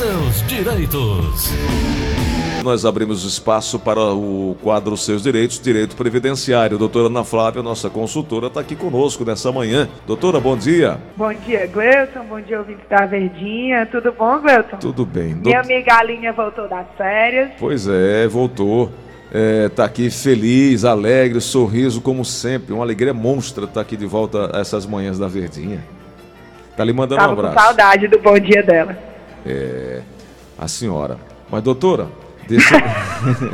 seus 0.00 0.40
direitos. 0.46 1.52
Nós 2.64 2.86
abrimos 2.86 3.22
espaço 3.22 3.78
para 3.78 4.00
o 4.00 4.56
quadro 4.62 4.96
Seus 4.96 5.22
Direitos, 5.22 5.60
Direito 5.60 5.94
Previdenciário. 5.94 6.78
Doutora 6.78 7.08
Ana 7.08 7.22
Flávia, 7.22 7.62
nossa 7.62 7.90
consultora, 7.90 8.46
está 8.46 8.60
aqui 8.60 8.74
conosco 8.74 9.26
nessa 9.26 9.52
manhã. 9.52 9.90
Doutora, 10.06 10.40
bom 10.40 10.56
dia. 10.56 10.96
Bom 11.14 11.34
dia, 11.34 11.66
Gleuton. 11.66 12.24
Bom 12.24 12.40
dia, 12.40 12.60
ouvinte 12.60 12.80
da 12.88 13.04
Verdinha. 13.04 13.84
Tudo 13.84 14.10
bom, 14.10 14.40
Gleuton? 14.40 14.78
Tudo 14.78 15.04
bem. 15.04 15.34
Minha 15.34 15.60
amiga 15.60 15.94
Alinha 15.96 16.32
voltou 16.32 16.66
das 16.66 16.86
férias. 16.96 17.50
Pois 17.58 17.86
é, 17.86 18.26
voltou. 18.26 18.90
Está 19.66 19.82
é, 19.82 19.86
aqui 19.86 20.08
feliz, 20.08 20.82
alegre, 20.82 21.42
sorriso 21.42 22.00
como 22.00 22.24
sempre. 22.24 22.72
Uma 22.72 22.84
alegria 22.84 23.12
monstra 23.12 23.64
estar 23.64 23.74
tá 23.74 23.80
aqui 23.82 23.98
de 23.98 24.06
volta 24.06 24.56
a 24.56 24.60
essas 24.60 24.86
manhãs 24.86 25.18
da 25.18 25.28
Verdinha. 25.28 25.84
Tá 26.74 26.84
lhe 26.84 26.92
mandando 26.94 27.20
Tava 27.20 27.34
um 27.34 27.38
abraço. 27.38 27.54
com 27.54 27.60
saudade 27.60 28.08
do 28.08 28.18
bom 28.18 28.38
dia 28.38 28.62
dela. 28.62 29.09
É, 29.44 30.02
a 30.58 30.68
senhora. 30.68 31.18
Mas, 31.50 31.62
doutora, 31.62 32.08
deixa. 32.48 32.76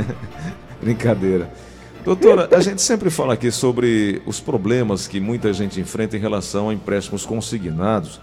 Brincadeira. 0.82 1.50
Doutora, 2.04 2.48
a 2.52 2.60
gente 2.60 2.80
sempre 2.82 3.10
fala 3.10 3.34
aqui 3.34 3.50
sobre 3.50 4.22
os 4.26 4.38
problemas 4.38 5.08
que 5.08 5.18
muita 5.18 5.52
gente 5.52 5.80
enfrenta 5.80 6.16
em 6.16 6.20
relação 6.20 6.68
a 6.68 6.74
empréstimos 6.74 7.26
consignados 7.26 8.20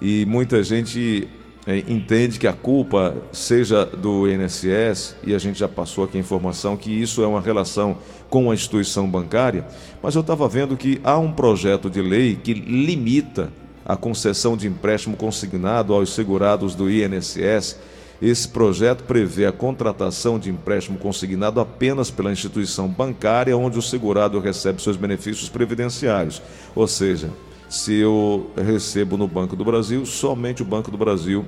e 0.00 0.26
muita 0.26 0.62
gente 0.64 1.28
é, 1.66 1.78
entende 1.78 2.38
que 2.38 2.46
a 2.46 2.52
culpa 2.52 3.14
seja 3.30 3.84
do 3.84 4.28
INSS, 4.28 5.14
e 5.22 5.34
a 5.34 5.38
gente 5.38 5.58
já 5.58 5.68
passou 5.68 6.04
aqui 6.04 6.16
a 6.16 6.20
informação 6.20 6.76
que 6.76 6.90
isso 6.90 7.22
é 7.22 7.26
uma 7.26 7.40
relação 7.40 7.98
com 8.28 8.50
a 8.50 8.54
instituição 8.54 9.08
bancária, 9.08 9.66
mas 10.02 10.14
eu 10.14 10.22
estava 10.22 10.48
vendo 10.48 10.76
que 10.76 11.00
há 11.04 11.18
um 11.18 11.30
projeto 11.30 11.90
de 11.90 12.00
lei 12.00 12.34
que 12.34 12.54
limita 12.54 13.52
a 13.84 13.96
concessão 13.96 14.56
de 14.56 14.66
empréstimo 14.66 15.16
consignado 15.16 15.94
aos 15.94 16.14
segurados 16.14 16.74
do 16.74 16.90
INSS. 16.90 17.76
Esse 18.20 18.48
projeto 18.48 19.04
prevê 19.04 19.46
a 19.46 19.52
contratação 19.52 20.38
de 20.38 20.50
empréstimo 20.50 20.98
consignado 20.98 21.58
apenas 21.58 22.10
pela 22.10 22.30
instituição 22.30 22.86
bancária 22.86 23.56
onde 23.56 23.78
o 23.78 23.82
segurado 23.82 24.38
recebe 24.38 24.82
seus 24.82 24.96
benefícios 24.96 25.48
previdenciários, 25.48 26.42
ou 26.74 26.86
seja, 26.86 27.30
se 27.70 27.94
eu 27.94 28.50
recebo 28.56 29.16
no 29.16 29.26
Banco 29.28 29.56
do 29.56 29.64
Brasil, 29.64 30.04
somente 30.04 30.60
o 30.60 30.64
Banco 30.66 30.90
do 30.90 30.98
Brasil 30.98 31.46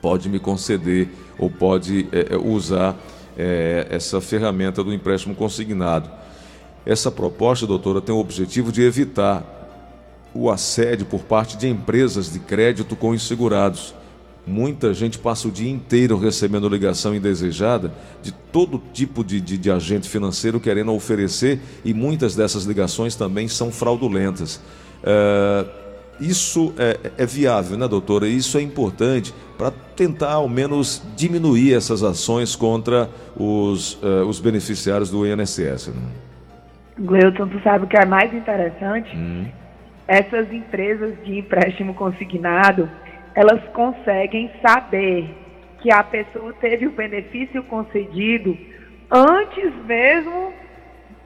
pode 0.00 0.28
me 0.28 0.38
conceder 0.38 1.08
ou 1.38 1.50
pode 1.50 2.06
é, 2.12 2.36
usar 2.36 2.96
é, 3.36 3.86
essa 3.90 4.20
ferramenta 4.20 4.84
do 4.84 4.92
empréstimo 4.92 5.34
consignado. 5.34 6.10
Essa 6.84 7.10
proposta, 7.10 7.66
doutora, 7.66 8.00
tem 8.00 8.14
o 8.14 8.18
objetivo 8.18 8.70
de 8.70 8.82
evitar 8.82 9.59
o 10.34 10.50
assédio 10.50 11.06
por 11.06 11.20
parte 11.22 11.56
de 11.56 11.68
empresas 11.68 12.32
de 12.32 12.38
crédito 12.38 12.94
com 12.94 13.14
insegurados. 13.14 13.94
Muita 14.46 14.94
gente 14.94 15.18
passa 15.18 15.48
o 15.48 15.50
dia 15.50 15.70
inteiro 15.70 16.18
recebendo 16.18 16.68
ligação 16.68 17.14
indesejada 17.14 17.92
de 18.22 18.32
todo 18.32 18.82
tipo 18.92 19.22
de, 19.22 19.40
de, 19.40 19.58
de 19.58 19.70
agente 19.70 20.08
financeiro 20.08 20.58
querendo 20.58 20.92
oferecer, 20.92 21.60
e 21.84 21.92
muitas 21.92 22.34
dessas 22.34 22.64
ligações 22.64 23.14
também 23.14 23.48
são 23.48 23.70
fraudulentas. 23.70 24.60
É, 25.04 25.66
isso 26.20 26.74
é, 26.78 26.98
é, 27.16 27.26
viável, 27.26 27.78
né, 27.78 27.88
doutora? 27.88 28.26
Isso 28.26 28.58
é 28.58 28.62
importante 28.62 29.32
para 29.56 29.70
tentar, 29.96 30.32
ao 30.32 30.48
menos, 30.48 31.02
diminuir 31.16 31.74
essas 31.74 32.02
ações 32.02 32.54
contra 32.54 33.08
os, 33.36 33.94
uh, 34.02 34.26
os 34.28 34.40
beneficiários 34.40 35.10
do 35.10 35.26
INSS. 35.26 35.88
Né? 35.88 36.02
Gleuton, 36.98 37.48
tu 37.48 37.60
sabe 37.62 37.84
o 37.84 37.88
que 37.88 37.96
é 37.96 38.04
mais 38.04 38.32
interessante? 38.34 39.16
Hum. 39.16 39.46
Essas 40.10 40.52
empresas 40.52 41.16
de 41.22 41.38
empréstimo 41.38 41.94
consignado, 41.94 42.90
elas 43.32 43.62
conseguem 43.68 44.50
saber 44.60 45.32
que 45.80 45.92
a 45.92 46.02
pessoa 46.02 46.52
teve 46.54 46.88
o 46.88 46.90
benefício 46.90 47.62
concedido 47.62 48.58
antes 49.08 49.72
mesmo 49.86 50.52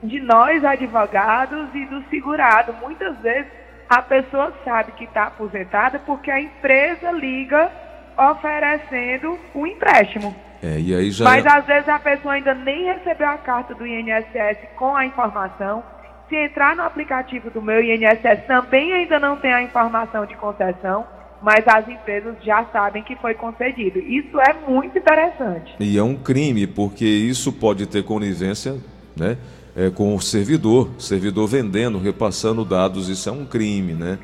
de 0.03 0.19
nós, 0.19 0.63
advogados, 0.63 1.67
e 1.73 1.83
do 1.87 2.03
segurado. 2.11 2.73
Muitas 2.73 3.17
vezes 3.21 3.51
a 3.89 4.03
pessoa 4.03 4.53
sabe 4.63 4.91
que 4.91 5.05
está 5.05 5.23
aposentada 5.23 5.97
porque 6.05 6.29
a 6.29 6.39
empresa 6.39 7.11
liga 7.11 7.71
oferecendo 8.15 9.39
o 9.55 9.65
empréstimo. 9.65 10.35
É, 10.61 10.79
e 10.79 10.93
aí 10.93 11.09
já... 11.09 11.25
Mas 11.25 11.43
às 11.43 11.65
vezes 11.65 11.89
a 11.89 11.97
pessoa 11.97 12.35
ainda 12.35 12.53
nem 12.53 12.83
recebeu 12.83 13.29
a 13.29 13.37
carta 13.39 13.73
do 13.73 13.87
INSS 13.87 14.59
com 14.75 14.95
a 14.95 15.03
informação. 15.07 15.94
Se 16.29 16.35
entrar 16.35 16.75
no 16.75 16.83
aplicativo 16.83 17.49
do 17.49 17.61
meu 17.61 17.81
INSS, 17.81 18.45
também 18.47 18.93
ainda 18.93 19.19
não 19.19 19.37
tem 19.37 19.53
a 19.53 19.61
informação 19.61 20.25
de 20.25 20.35
concessão, 20.35 21.05
mas 21.41 21.67
as 21.67 21.87
empresas 21.87 22.35
já 22.41 22.65
sabem 22.65 23.03
que 23.03 23.15
foi 23.17 23.33
concedido. 23.35 23.99
Isso 23.99 24.39
é 24.39 24.53
muito 24.67 24.97
interessante. 24.97 25.75
E 25.79 25.97
é 25.97 26.03
um 26.03 26.15
crime, 26.15 26.65
porque 26.65 27.05
isso 27.05 27.53
pode 27.53 27.85
ter 27.85 28.03
conivência, 28.03 28.77
né? 29.15 29.37
é, 29.75 29.89
com 29.89 30.15
o 30.15 30.21
servidor, 30.21 30.89
servidor 30.97 31.47
vendendo, 31.47 31.99
repassando 31.99 32.63
dados, 32.63 33.09
isso 33.09 33.27
é 33.27 33.31
um 33.31 33.45
crime, 33.45 33.93
né? 33.93 34.17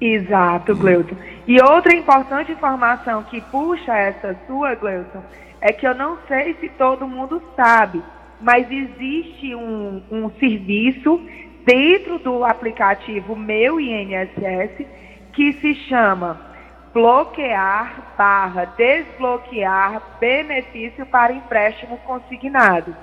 Exato, 0.00 0.74
Gleuton. 0.74 1.16
E 1.46 1.60
outra 1.62 1.94
importante 1.94 2.52
informação 2.52 3.22
que 3.24 3.40
puxa 3.40 3.96
essa 3.96 4.36
sua, 4.46 4.74
Gleuton, 4.74 5.22
é 5.60 5.72
que 5.72 5.86
eu 5.86 5.94
não 5.94 6.18
sei 6.26 6.54
se 6.60 6.68
todo 6.70 7.06
mundo 7.06 7.40
sabe, 7.56 8.02
mas 8.40 8.70
existe 8.70 9.54
um, 9.54 10.02
um 10.10 10.30
serviço 10.38 11.20
dentro 11.64 12.18
do 12.18 12.44
aplicativo 12.44 13.36
Meu 13.36 13.80
INSS 13.80 14.86
que 15.32 15.52
se 15.54 15.74
chama 15.74 16.48
bloquear 16.92 18.14
barra 18.16 18.64
desbloquear 18.76 20.02
benefício 20.18 21.04
para 21.06 21.32
empréstimo 21.32 21.98
consignado. 21.98 22.96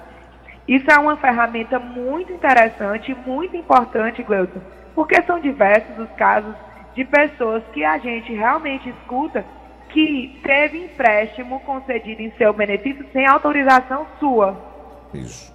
Isso 0.68 0.90
é 0.90 0.98
uma 0.98 1.16
ferramenta 1.16 1.78
muito 1.78 2.34
interessante, 2.34 3.16
muito 3.26 3.56
importante, 3.56 4.24
Gleuton, 4.24 4.60
porque 4.96 5.22
são 5.22 5.40
diversos 5.40 5.98
os 6.00 6.10
casos 6.18 6.56
de 6.96 7.06
pessoas 7.06 7.64
que 7.72 7.86
a 7.86 7.98
gente 8.00 8.34
realmente 8.34 8.90
escuta 8.90 9.46
que 9.90 10.40
teve 10.44 10.84
empréstimo 10.86 11.60
concedido 11.62 12.22
em 12.22 12.32
seu 12.32 12.52
benefício 12.52 13.06
sem 13.14 13.26
autorização 13.28 14.08
sua. 14.20 14.75
Isso. 15.16 15.54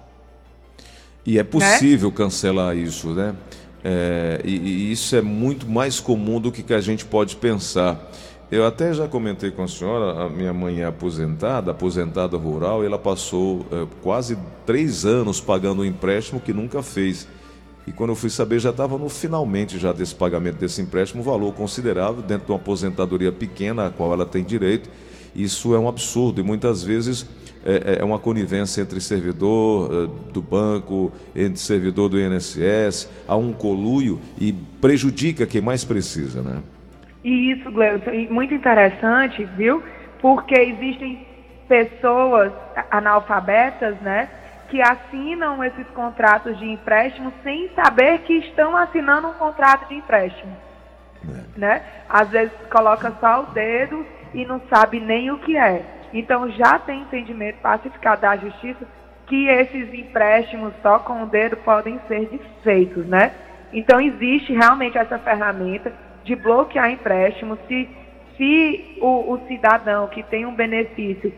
E 1.25 1.37
é 1.37 1.43
possível 1.43 2.09
né? 2.09 2.15
cancelar 2.15 2.75
isso, 2.75 3.09
né? 3.09 3.35
É, 3.83 4.41
e, 4.43 4.55
e, 4.55 4.91
isso 4.91 5.15
é 5.15 5.21
muito 5.21 5.67
mais 5.67 5.99
comum 5.99 6.39
do 6.39 6.51
que, 6.51 6.63
que 6.63 6.73
a 6.73 6.81
gente 6.81 7.05
pode 7.05 7.35
pensar. 7.35 8.11
Eu 8.51 8.65
até 8.65 8.93
já 8.93 9.07
comentei 9.07 9.49
com 9.49 9.63
a 9.63 9.67
senhora, 9.67 10.25
a 10.25 10.29
minha 10.29 10.53
mãe 10.53 10.81
é 10.81 10.85
aposentada, 10.85 11.71
aposentada 11.71 12.35
rural, 12.37 12.83
e 12.83 12.85
ela 12.85 12.99
passou 12.99 13.65
é, 13.71 13.87
quase 14.01 14.37
três 14.65 15.05
anos 15.05 15.39
pagando 15.39 15.83
um 15.83 15.85
empréstimo 15.85 16.39
que 16.39 16.51
nunca 16.51 16.83
fez. 16.83 17.27
E 17.87 17.91
quando 17.91 18.11
eu 18.11 18.15
fui 18.15 18.29
saber, 18.29 18.59
já 18.59 18.69
estava 18.69 18.97
no 18.97 19.09
finalmente 19.09 19.79
já 19.79 19.91
desse 19.91 20.13
pagamento 20.13 20.57
desse 20.57 20.81
empréstimo, 20.81 21.21
um 21.21 21.25
valor 21.25 21.53
considerável 21.53 22.21
dentro 22.21 22.47
de 22.47 22.51
uma 22.51 22.57
aposentadoria 22.57 23.31
pequena 23.31 23.87
a 23.87 23.89
qual 23.89 24.13
ela 24.13 24.25
tem 24.25 24.43
direito. 24.43 24.89
Isso 25.35 25.73
é 25.73 25.79
um 25.79 25.87
absurdo 25.87 26.41
e 26.41 26.43
muitas 26.43 26.83
vezes 26.83 27.25
é, 27.65 27.99
é 27.99 28.03
uma 28.03 28.19
conivência 28.19 28.81
entre 28.81 28.99
servidor 28.99 29.89
é, 29.91 30.31
do 30.33 30.41
banco, 30.41 31.11
entre 31.35 31.59
servidor 31.59 32.09
do 32.09 32.19
INSS, 32.19 33.09
há 33.27 33.35
um 33.35 33.53
coluio 33.53 34.19
e 34.39 34.53
prejudica 34.53 35.45
quem 35.45 35.61
mais 35.61 35.83
precisa, 35.83 36.41
né? 36.41 36.61
E 37.23 37.51
isso, 37.51 37.71
Gleuton, 37.71 38.11
muito 38.29 38.53
interessante, 38.53 39.43
viu? 39.55 39.83
Porque 40.19 40.55
existem 40.55 41.25
pessoas 41.67 42.51
analfabetas, 42.89 43.95
né? 44.01 44.27
Que 44.69 44.81
assinam 44.81 45.63
esses 45.63 45.85
contratos 45.87 46.57
de 46.57 46.65
empréstimo 46.65 47.31
sem 47.43 47.69
saber 47.75 48.19
que 48.19 48.33
estão 48.33 48.75
assinando 48.75 49.27
um 49.27 49.33
contrato 49.33 49.87
de 49.89 49.95
empréstimo. 49.95 50.55
É. 51.29 51.59
Né? 51.59 51.81
Às 52.09 52.29
vezes 52.29 52.53
coloca 52.71 53.13
só 53.19 53.43
o 53.43 53.53
dedo 53.53 54.03
e 54.33 54.45
não 54.45 54.61
sabe 54.69 54.99
nem 54.99 55.29
o 55.29 55.37
que 55.39 55.55
é. 55.55 56.00
Então 56.13 56.49
já 56.51 56.77
tem 56.79 57.01
entendimento 57.01 57.57
pacificado 57.61 58.21
da 58.21 58.35
justiça 58.37 58.85
que 59.27 59.47
esses 59.47 59.93
empréstimos 59.93 60.73
só 60.81 60.99
com 60.99 61.23
o 61.23 61.25
dedo 61.25 61.55
podem 61.57 61.99
ser 62.07 62.27
desfeitos, 62.27 63.05
né? 63.05 63.31
Então 63.71 64.01
existe 64.01 64.51
realmente 64.53 64.97
essa 64.97 65.17
ferramenta 65.17 65.93
de 66.23 66.35
bloquear 66.35 66.91
empréstimo 66.91 67.57
se, 67.67 67.89
se 68.35 68.97
o, 69.01 69.33
o 69.33 69.47
cidadão 69.47 70.07
que 70.07 70.21
tem 70.23 70.45
um 70.45 70.53
benefício, 70.53 71.33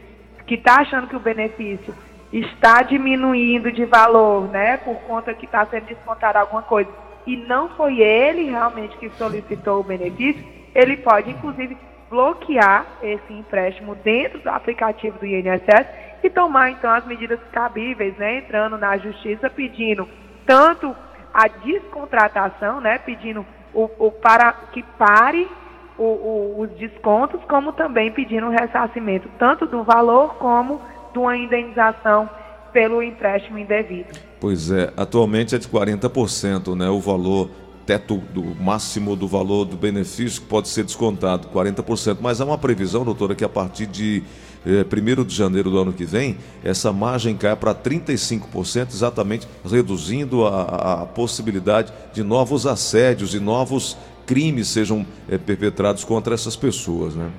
que 0.45 0.55
está 0.55 0.81
achando 0.81 1.07
que 1.07 1.15
o 1.15 1.19
benefício 1.19 1.93
está 2.31 2.81
diminuindo 2.81 3.71
de 3.71 3.85
valor, 3.85 4.49
né, 4.49 4.77
por 4.77 4.95
conta 5.01 5.33
que 5.33 5.45
está 5.45 5.65
sendo 5.67 5.85
descontado 5.85 6.39
alguma 6.39 6.63
coisa, 6.63 6.89
e 7.27 7.37
não 7.37 7.69
foi 7.69 8.01
ele 8.01 8.49
realmente 8.49 8.97
que 8.97 9.09
solicitou 9.11 9.79
o 9.79 9.83
benefício, 9.83 10.43
ele 10.73 10.97
pode, 10.97 11.29
inclusive, 11.29 11.77
bloquear 12.13 12.85
esse 13.01 13.33
empréstimo 13.33 13.95
dentro 13.95 14.39
do 14.39 14.47
aplicativo 14.47 15.17
do 15.17 15.25
INSS 15.25 15.87
e 16.23 16.29
tomar, 16.29 16.69
então, 16.69 16.91
as 16.91 17.03
medidas 17.07 17.39
cabíveis, 17.51 18.15
né, 18.17 18.37
entrando 18.37 18.77
na 18.77 18.95
justiça 18.99 19.49
pedindo 19.49 20.07
tanto 20.45 20.95
a 21.33 21.47
descontratação, 21.47 22.79
né, 22.79 22.99
pedindo 22.99 23.43
o, 23.73 23.89
o 23.97 24.11
para 24.11 24.51
que 24.71 24.83
pare 24.83 25.49
o, 25.97 26.03
o, 26.03 26.61
os 26.61 26.69
descontos, 26.77 27.41
como 27.49 27.73
também 27.73 28.11
pedindo 28.11 28.45
o 28.45 28.51
ressarcimento 28.51 29.27
tanto 29.39 29.65
do 29.65 29.83
valor 29.83 30.35
como 30.35 30.79
de 31.11 31.17
uma 31.17 31.35
indenização 31.35 32.29
pelo 32.71 33.01
empréstimo 33.01 33.57
indevido. 33.57 34.09
Pois 34.39 34.69
é, 34.69 34.93
atualmente 34.95 35.55
é 35.55 35.57
de 35.57 35.67
40%, 35.67 36.75
né, 36.77 36.89
o 36.89 36.99
valor 36.99 37.49
teto 37.85 38.17
do 38.33 38.43
máximo 38.61 39.15
do 39.15 39.27
valor 39.27 39.65
do 39.65 39.75
benefício 39.75 40.41
que 40.41 40.47
pode 40.47 40.69
ser 40.69 40.83
descontado, 40.83 41.47
40%. 41.49 42.17
Mas 42.21 42.39
há 42.39 42.45
uma 42.45 42.57
previsão, 42.57 43.03
doutora, 43.03 43.35
que 43.35 43.43
a 43.43 43.49
partir 43.49 43.85
de 43.85 44.23
eh, 44.65 44.85
1 44.85 45.23
de 45.23 45.35
janeiro 45.35 45.69
do 45.69 45.79
ano 45.79 45.93
que 45.93 46.05
vem, 46.05 46.37
essa 46.63 46.91
margem 46.93 47.35
cai 47.35 47.55
para 47.55 47.75
35%, 47.75 48.89
exatamente 48.89 49.47
reduzindo 49.69 50.45
a, 50.45 51.01
a, 51.01 51.05
possibilidade 51.05 51.91
de 52.13 52.23
novos 52.23 52.65
assédios 52.65 53.35
e 53.35 53.39
novos 53.39 53.97
crimes 54.25 54.69
sejam 54.69 55.05
eh, 55.29 55.37
perpetrados 55.37 56.03
contra 56.03 56.33
essas 56.33 56.55
pessoas, 56.55 57.15
né? 57.15 57.29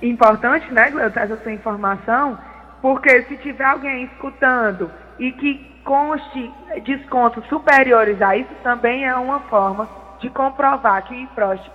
Importante, 0.00 0.72
né, 0.72 0.90
Gleuton, 0.90 1.20
essa 1.20 1.36
sua 1.42 1.52
informação, 1.52 2.38
porque 2.80 3.22
se 3.24 3.36
tiver 3.38 3.64
alguém 3.64 4.04
escutando 4.04 4.90
e 5.18 5.32
que 5.32 5.77
conste 5.88 6.52
descontos 6.84 7.42
superiores 7.46 8.20
a 8.20 8.36
isso, 8.36 8.54
também 8.62 9.06
é 9.06 9.14
uma 9.14 9.40
forma 9.40 9.88
de 10.20 10.28
comprovar 10.28 11.02
que 11.04 11.26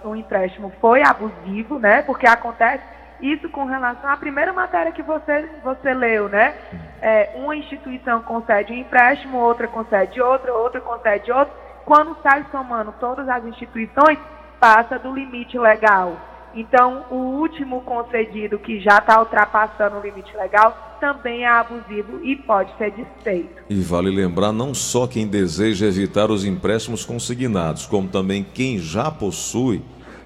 o 0.04 0.16
empréstimo 0.16 0.72
foi 0.80 1.02
abusivo, 1.02 1.80
né? 1.80 2.04
Porque 2.04 2.28
acontece 2.28 2.84
isso 3.20 3.50
com 3.50 3.66
relação 3.66 4.08
à 4.08 4.16
primeira 4.16 4.54
matéria 4.54 4.92
que 4.92 5.02
você, 5.02 5.50
você 5.64 5.96
leu, 5.96 6.30
né? 6.30 6.54
É, 7.02 7.32
uma 7.34 7.56
instituição 7.56 8.22
concede 8.22 8.72
um 8.72 8.76
empréstimo, 8.76 9.40
outra 9.40 9.68
concede 9.68 10.22
outra, 10.22 10.54
outra 10.54 10.80
concede 10.80 11.32
outra. 11.32 11.52
Quando 11.84 12.16
sai 12.22 12.46
somando 12.52 12.94
todas 13.00 13.28
as 13.28 13.44
instituições, 13.46 14.20
passa 14.60 15.00
do 15.00 15.12
limite 15.12 15.58
legal. 15.58 16.18
Então, 16.56 17.06
o 17.10 17.16
último 17.16 17.82
concedido 17.82 18.60
que 18.60 18.80
já 18.80 18.98
está 18.98 19.20
ultrapassando 19.20 19.98
o 19.98 20.02
limite 20.02 20.36
legal 20.38 20.98
também 21.00 21.44
é 21.44 21.48
abusivo 21.48 22.24
e 22.24 22.36
pode 22.36 22.72
ser 22.78 22.92
desfeito. 22.92 23.64
E 23.70 23.82
vale 23.82 24.10
lembrar 24.10 24.52
não 24.52 24.74
só 24.74 25.08
quem 25.08 25.28
deseja 25.28 25.88
evitar 25.88 26.30
os 26.30 26.46
empréstimos 26.46 27.04
consignados, 27.04 27.86
como 27.88 28.08
também 28.08 28.46
quem 28.54 28.78
já 28.78 29.10
possui, 29.10 29.82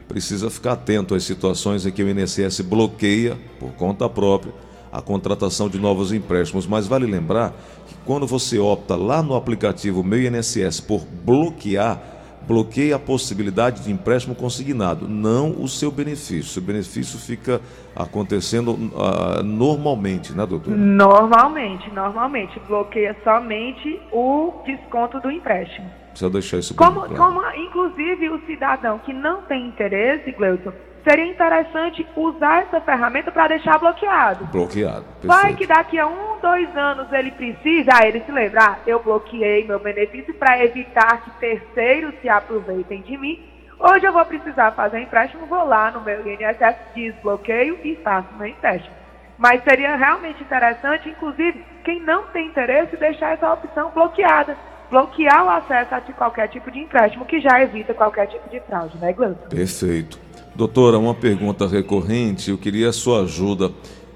precisa 0.08 0.50
ficar 0.50 0.74
atento 0.74 1.16
às 1.16 1.24
situações 1.24 1.86
em 1.86 1.92
que 1.92 2.04
o 2.04 2.10
INSS 2.10 2.62
bloqueia, 2.62 3.38
por 3.60 3.72
conta 3.72 4.08
própria, 4.10 4.54
a 4.92 5.02
contratação 5.02 5.70
de 5.70 5.80
novos 5.80 6.12
empréstimos. 6.12 6.68
Mas 6.68 6.88
vale 6.88 7.06
lembrar 7.06 7.54
que 7.88 7.96
quando 8.06 8.28
você 8.28 8.60
opta 8.60 8.96
lá 8.96 9.24
no 9.24 9.36
aplicativo 9.36 10.04
Meu 10.04 10.22
INSS 10.22 10.82
por 10.82 11.06
bloquear, 11.06 12.17
bloqueia 12.48 12.96
a 12.96 13.00
possibilidade 13.00 13.84
de 13.84 13.92
empréstimo 13.92 14.34
consignado, 14.34 15.08
não 15.08 15.52
o 15.62 15.68
seu 15.68 15.92
benefício. 15.92 16.62
O 16.62 16.66
benefício 16.66 17.20
fica 17.20 17.62
acontecendo 17.96 18.72
uh, 18.72 19.44
normalmente, 19.44 20.34
né, 20.34 20.46
doutora? 20.46 20.76
Normalmente, 20.76 21.92
normalmente. 21.92 22.60
Bloqueia 22.68 23.16
somente 23.24 24.00
o 24.12 24.54
desconto 24.66 25.20
do 25.20 25.30
empréstimo. 25.30 25.90
Precisa 26.10 26.30
deixar 26.32 26.58
isso 26.58 26.74
como, 26.74 27.02
claro. 27.02 27.16
como, 27.16 27.42
inclusive, 27.56 28.30
o 28.30 28.40
cidadão 28.48 28.98
que 29.00 29.14
não 29.14 29.42
tem 29.44 29.68
interesse, 29.68 30.32
Gleuton, 30.32 30.72
seria 31.08 31.26
interessante 31.26 32.06
usar 32.18 32.64
essa 32.64 32.82
ferramenta 32.82 33.32
para 33.32 33.48
deixar 33.48 33.78
bloqueado. 33.78 34.46
Bloqueado. 34.48 35.06
Perfeito. 35.22 35.28
Vai 35.28 35.56
que 35.56 35.66
daqui 35.66 35.98
a 35.98 36.06
um, 36.06 36.38
dois 36.42 36.76
anos 36.76 37.12
ele 37.14 37.32
precisa, 37.32 37.92
aí 37.94 38.10
ele 38.10 38.20
se 38.26 38.32
lembra, 38.32 38.62
ah, 38.62 38.78
eu 38.86 39.02
bloqueei 39.02 39.66
meu 39.66 39.80
benefício 39.80 40.34
para 40.34 40.62
evitar 40.66 41.24
que 41.24 41.32
terceiros 41.40 42.14
se 42.22 42.28
aproveitem 42.28 43.02
de 43.04 43.18
mim. 43.18 43.40
Hoje 43.80 44.06
eu 44.06 44.12
vou 44.12 44.26
precisar 44.26 44.72
fazer 44.72 45.00
empréstimo, 45.00 45.46
vou 45.46 45.64
lá 45.64 45.92
no 45.92 46.02
meu 46.02 46.28
INSS, 46.28 46.76
desbloqueio 46.94 47.80
e 47.86 47.96
faço 47.98 48.28
meu 48.38 48.48
empréstimo. 48.48 48.96
Mas 49.38 49.64
seria 49.64 49.96
realmente 49.96 50.44
interessante, 50.44 51.08
inclusive, 51.08 51.64
quem 51.86 52.02
não 52.02 52.24
tem 52.34 52.48
interesse, 52.48 52.98
deixar 52.98 53.34
essa 53.34 53.54
opção 53.54 53.92
bloqueada. 53.92 54.58
Bloquear 54.90 55.46
o 55.46 55.50
acesso 55.50 55.94
a 55.94 56.02
qualquer 56.02 56.48
tipo 56.48 56.72
de 56.72 56.80
empréstimo, 56.80 57.26
que 57.26 57.40
já 57.40 57.62
evita 57.62 57.94
qualquer 57.94 58.28
tipo 58.28 58.50
de 58.50 58.60
fraude, 58.62 58.98
né, 58.98 59.14
Gleison? 59.14 59.36
Perfeito. 59.50 60.27
Doutora, 60.58 60.98
uma 60.98 61.14
pergunta 61.14 61.68
recorrente, 61.68 62.50
eu 62.50 62.58
queria 62.58 62.90
a 62.90 62.92
sua 62.92 63.22
ajuda. 63.22 63.72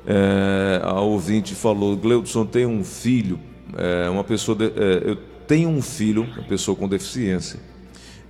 É, 0.08 0.82
a 0.84 1.00
ouvinte 1.00 1.54
falou, 1.54 1.96
Gleudson 1.96 2.48
tem 2.48 2.66
um 2.66 2.84
filho, 2.84 3.40
é, 3.78 4.10
uma 4.10 4.24
pessoa, 4.24 4.58
de, 4.58 4.66
é, 4.66 5.04
eu 5.06 5.18
tenho 5.46 5.70
um 5.70 5.84
filho, 5.84 6.24
uma 6.24 6.42
pessoa 6.42 6.76
com 6.76 6.88
deficiência. 6.88 7.60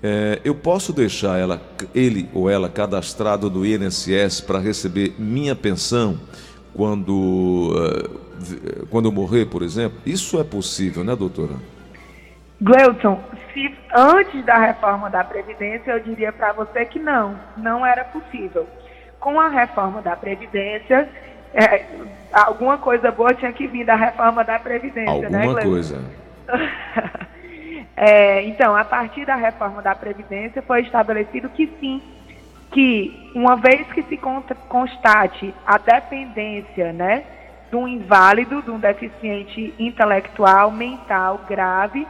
É, 0.03 0.41
eu 0.43 0.53
posso 0.53 0.91
deixar 0.91 1.39
ela, 1.39 1.61
ele 1.95 2.27
ou 2.33 2.49
ela 2.49 2.67
cadastrado 2.67 3.49
no 3.49 3.65
INSS 3.65 4.41
para 4.41 4.59
receber 4.59 5.15
minha 5.17 5.55
pensão 5.55 6.19
quando, 6.73 7.73
é, 7.77 8.85
quando 8.89 9.05
eu 9.05 9.11
morrer, 9.13 9.45
por 9.45 9.63
exemplo? 9.63 9.97
Isso 10.05 10.37
é 10.37 10.43
possível, 10.43 11.01
né, 11.01 11.15
doutora? 11.15 11.55
Gleuton, 12.59 13.23
se 13.53 13.77
antes 13.93 14.43
da 14.45 14.57
reforma 14.57 15.09
da 15.09 15.23
Previdência, 15.23 15.91
eu 15.91 15.99
diria 15.99 16.31
para 16.31 16.53
você 16.53 16.85
que 16.85 16.99
não, 16.99 17.37
não 17.57 17.85
era 17.85 18.03
possível. 18.05 18.67
Com 19.19 19.39
a 19.39 19.47
reforma 19.47 20.01
da 20.01 20.15
Previdência, 20.15 21.09
é, 21.53 21.85
alguma 22.31 22.77
coisa 22.77 23.11
boa 23.11 23.33
tinha 23.33 23.51
que 23.51 23.67
vir 23.67 23.85
da 23.85 23.95
reforma 23.95 24.43
da 24.43 24.57
Previdência, 24.57 25.11
alguma 25.11 25.29
né, 25.29 25.45
Alguma 25.45 25.61
coisa. 25.61 26.01
é, 27.95 28.43
então, 28.43 28.75
a 28.75 28.85
partir 28.85 29.25
da 29.25 29.35
reforma 29.35 29.81
da 29.81 29.93
Previdência, 29.93 30.61
foi 30.61 30.81
estabelecido 30.81 31.49
que 31.49 31.67
sim, 31.79 32.01
que 32.71 33.31
uma 33.35 33.57
vez 33.57 33.85
que 33.93 34.01
se 34.03 34.17
constate 34.67 35.53
a 35.65 35.77
dependência, 35.77 36.93
né, 36.93 37.23
de 37.69 37.75
um 37.75 37.87
inválido, 37.87 38.61
de 38.61 38.71
um 38.71 38.79
deficiente 38.79 39.73
intelectual, 39.77 40.71
mental 40.71 41.41
grave, 41.47 42.07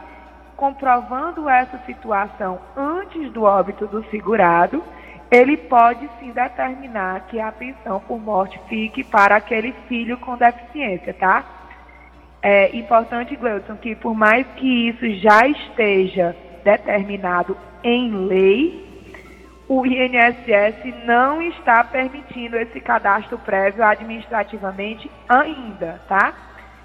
comprovando 0.62 1.48
essa 1.48 1.76
situação 1.86 2.60
antes 2.76 3.32
do 3.32 3.42
óbito 3.42 3.84
do 3.88 4.04
segurado, 4.10 4.80
ele 5.28 5.56
pode 5.56 6.08
sim 6.20 6.30
determinar 6.30 7.26
que 7.26 7.40
a 7.40 7.50
pensão 7.50 7.98
por 7.98 8.20
morte 8.20 8.60
fique 8.68 9.02
para 9.02 9.34
aquele 9.34 9.72
filho 9.88 10.16
com 10.18 10.36
deficiência, 10.36 11.12
tá? 11.14 11.44
É 12.40 12.76
importante, 12.76 13.34
Gleudson, 13.34 13.74
que 13.74 13.96
por 13.96 14.14
mais 14.14 14.46
que 14.54 14.88
isso 14.90 15.10
já 15.16 15.44
esteja 15.48 16.36
determinado 16.62 17.56
em 17.82 18.14
lei, 18.28 19.12
o 19.66 19.84
INSS 19.84 20.94
não 21.04 21.42
está 21.42 21.82
permitindo 21.82 22.56
esse 22.56 22.80
cadastro 22.80 23.36
prévio 23.36 23.82
administrativamente 23.82 25.10
ainda, 25.28 26.00
tá? 26.06 26.32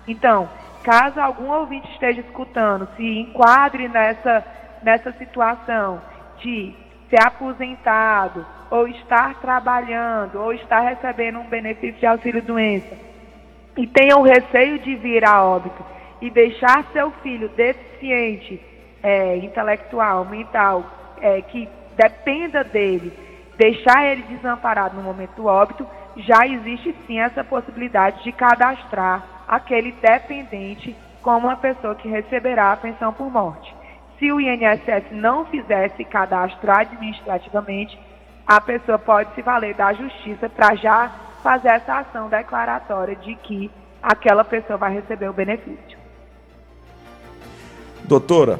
Então, 0.08 0.50
caso 0.88 1.20
algum 1.20 1.52
ouvinte 1.52 1.92
esteja 1.92 2.22
escutando, 2.22 2.88
se 2.96 3.04
enquadre 3.04 3.90
nessa, 3.90 4.42
nessa 4.82 5.12
situação 5.12 6.02
de 6.38 6.74
ser 7.10 7.22
aposentado, 7.22 8.46
ou 8.72 8.88
estar 8.88 9.36
trabalhando, 9.42 10.40
ou 10.40 10.54
estar 10.54 10.80
recebendo 10.80 11.40
um 11.40 11.48
benefício 11.50 12.00
de 12.00 12.06
auxílio-doença, 12.06 12.96
e 13.76 13.86
tenha 13.86 14.16
o 14.16 14.22
receio 14.22 14.80
de 14.80 14.96
vir 14.96 15.26
a 15.26 15.44
óbito 15.44 15.84
e 16.22 16.30
deixar 16.30 16.86
seu 16.94 17.12
filho 17.22 17.50
deficiente, 17.50 18.62
é, 19.04 19.36
intelectual, 19.38 20.24
mental, 20.24 20.86
é, 21.22 21.42
que 21.42 21.68
dependa 21.98 22.64
dele, 22.64 23.12
deixar 23.58 24.06
ele 24.06 24.24
desamparado 24.24 24.96
no 24.96 25.04
momento 25.04 25.36
do 25.36 25.48
óbito, 25.48 25.86
já 26.16 26.48
existe 26.48 26.96
sim 27.06 27.20
essa 27.20 27.44
possibilidade 27.44 28.24
de 28.24 28.32
cadastrar 28.32 29.37
aquele 29.48 29.92
dependente 29.94 30.96
como 31.22 31.48
uma 31.48 31.56
pessoa 31.56 31.96
que 31.96 32.08
receberá 32.08 32.74
a 32.74 32.78
pensão 32.78 33.14
por 33.14 33.32
morte. 33.32 33.74
Se 34.20 34.32
o 34.32 34.42
INSS 34.42 35.12
não 35.12 35.46
fizesse 35.46 36.04
cadastro 36.06 36.72
administrativamente, 36.72 37.98
a 38.46 38.60
pessoa 38.60 38.98
pode 38.98 39.34
se 39.36 39.42
valer 39.42 39.76
da 39.76 39.94
justiça 39.94 40.50
para 40.50 40.76
já 40.76 41.12
fazer 41.44 41.70
essa 41.70 42.00
ação 42.00 42.28
declaratória 42.30 43.16
de 43.16 43.36
que 43.36 43.70
aquela 44.02 44.44
pessoa 44.44 44.78
vai 44.78 44.94
receber 44.94 45.30
o 45.30 45.34
benefício. 45.34 45.98
Doutora, 48.06 48.60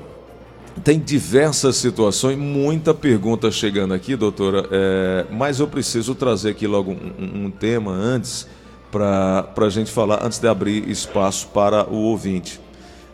tem 0.84 1.00
diversas 1.00 1.78
situações, 1.78 2.38
muita 2.38 2.94
pergunta 2.94 3.50
chegando 3.50 3.94
aqui, 3.94 4.16
doutora, 4.16 4.68
é, 4.72 5.26
mas 5.32 5.60
eu 5.60 5.68
preciso 5.68 6.14
trazer 6.14 6.52
aqui 6.52 6.68
logo 6.68 6.92
um, 6.92 7.46
um 7.46 7.52
tema 7.52 7.92
antes 7.92 8.48
para 8.92 9.48
a 9.56 9.70
gente 9.70 9.92
falar 9.92 10.26
antes 10.26 10.40
de 10.40 10.48
abrir 10.48 10.90
espaço 10.90 11.48
para 11.48 11.88
o 11.90 11.96
ouvinte. 11.96 12.60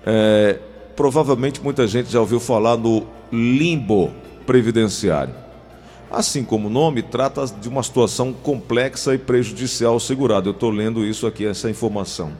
É, 0.05 0.59
provavelmente 0.95 1.61
muita 1.61 1.87
gente 1.87 2.11
já 2.11 2.19
ouviu 2.19 2.39
falar 2.39 2.77
no 2.77 3.05
limbo 3.31 4.11
previdenciário. 4.45 5.33
Assim 6.11 6.43
como 6.43 6.67
o 6.67 6.71
nome, 6.71 7.01
trata 7.01 7.45
de 7.47 7.67
uma 7.67 7.81
situação 7.81 8.31
complexa 8.31 9.15
e 9.15 9.17
prejudicial 9.17 9.93
ao 9.93 9.99
segurado. 9.99 10.49
Eu 10.49 10.53
estou 10.53 10.69
lendo 10.69 11.03
isso 11.03 11.25
aqui, 11.25 11.45
essa 11.45 11.69
informação. 11.69 12.33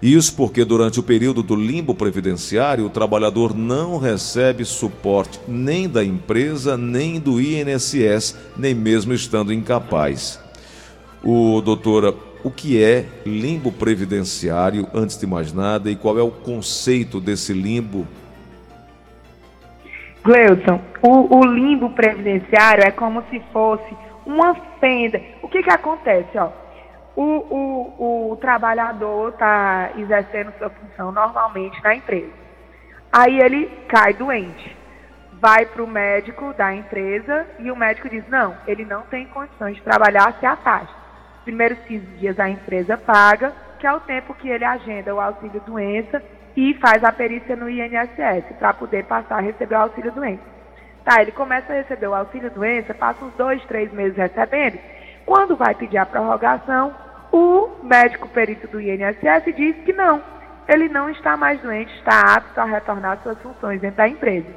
Isso 0.00 0.34
porque 0.34 0.64
durante 0.64 1.00
o 1.00 1.02
período 1.02 1.42
do 1.42 1.56
limbo 1.56 1.94
previdenciário, 1.94 2.86
o 2.86 2.90
trabalhador 2.90 3.52
não 3.52 3.98
recebe 3.98 4.64
suporte 4.64 5.40
nem 5.48 5.88
da 5.88 6.04
empresa, 6.04 6.76
nem 6.76 7.18
do 7.18 7.40
INSS, 7.40 8.36
nem 8.56 8.74
mesmo 8.74 9.12
estando 9.12 9.52
incapaz. 9.52 10.38
O 11.24 11.60
doutora, 11.60 12.14
o 12.46 12.50
que 12.50 12.82
é 12.82 13.04
limbo 13.24 13.72
previdenciário, 13.72 14.86
antes 14.94 15.18
de 15.18 15.26
mais 15.26 15.52
nada, 15.52 15.90
e 15.90 15.96
qual 15.96 16.16
é 16.18 16.22
o 16.22 16.30
conceito 16.30 17.20
desse 17.20 17.52
limbo? 17.52 18.06
Gleudson, 20.22 20.80
o, 21.02 21.38
o 21.38 21.44
limbo 21.44 21.90
previdenciário 21.90 22.84
é 22.84 22.90
como 22.90 23.22
se 23.30 23.40
fosse 23.52 23.96
uma 24.24 24.54
fenda. 24.80 25.20
O 25.42 25.48
que 25.48 25.62
que 25.62 25.70
acontece, 25.70 26.38
ó? 26.38 26.50
o, 27.16 27.22
o, 27.22 28.32
o 28.32 28.36
trabalhador 28.36 29.30
está 29.30 29.90
exercendo 29.96 30.52
sua 30.58 30.70
função 30.70 31.10
normalmente 31.10 31.82
na 31.82 31.96
empresa. 31.96 32.30
Aí 33.10 33.40
ele 33.40 33.66
cai 33.88 34.12
doente, 34.12 34.76
vai 35.40 35.64
para 35.64 35.82
o 35.82 35.86
médico 35.86 36.52
da 36.52 36.74
empresa 36.74 37.46
e 37.58 37.70
o 37.70 37.76
médico 37.76 38.08
diz: 38.08 38.22
não, 38.28 38.54
ele 38.66 38.84
não 38.84 39.02
tem 39.02 39.26
condições 39.26 39.76
de 39.76 39.82
trabalhar 39.82 40.36
se 40.38 40.44
a. 40.44 41.05
Primeiros 41.46 41.78
15 41.86 42.04
dias 42.18 42.40
a 42.40 42.50
empresa 42.50 42.98
paga, 42.98 43.52
que 43.78 43.86
é 43.86 43.92
o 43.92 44.00
tempo 44.00 44.34
que 44.34 44.48
ele 44.48 44.64
agenda 44.64 45.14
o 45.14 45.20
auxílio 45.20 45.62
doença 45.64 46.20
e 46.56 46.74
faz 46.74 47.04
a 47.04 47.12
perícia 47.12 47.54
no 47.54 47.70
INSS 47.70 48.46
para 48.58 48.74
poder 48.74 49.04
passar 49.04 49.36
a 49.36 49.40
receber 49.40 49.76
o 49.76 49.82
auxílio 49.82 50.10
doença. 50.10 50.42
Tá, 51.04 51.22
ele 51.22 51.30
começa 51.30 51.72
a 51.72 51.76
receber 51.76 52.08
o 52.08 52.14
auxílio 52.16 52.50
doença, 52.50 52.92
passa 52.94 53.24
uns 53.24 53.32
dois, 53.34 53.64
três 53.66 53.92
meses 53.92 54.18
recebendo. 54.18 54.76
Quando 55.24 55.54
vai 55.54 55.72
pedir 55.76 55.98
a 55.98 56.04
prorrogação, 56.04 56.92
o 57.30 57.78
médico 57.80 58.26
perito 58.26 58.66
do 58.66 58.80
INSS 58.80 59.54
diz 59.54 59.76
que 59.84 59.92
não, 59.92 60.20
ele 60.66 60.88
não 60.88 61.08
está 61.10 61.36
mais 61.36 61.60
doente, 61.60 61.94
está 61.94 62.34
apto 62.34 62.60
a 62.60 62.64
retornar 62.64 63.20
suas 63.22 63.40
funções 63.40 63.80
dentro 63.80 63.98
da 63.98 64.08
empresa. 64.08 64.48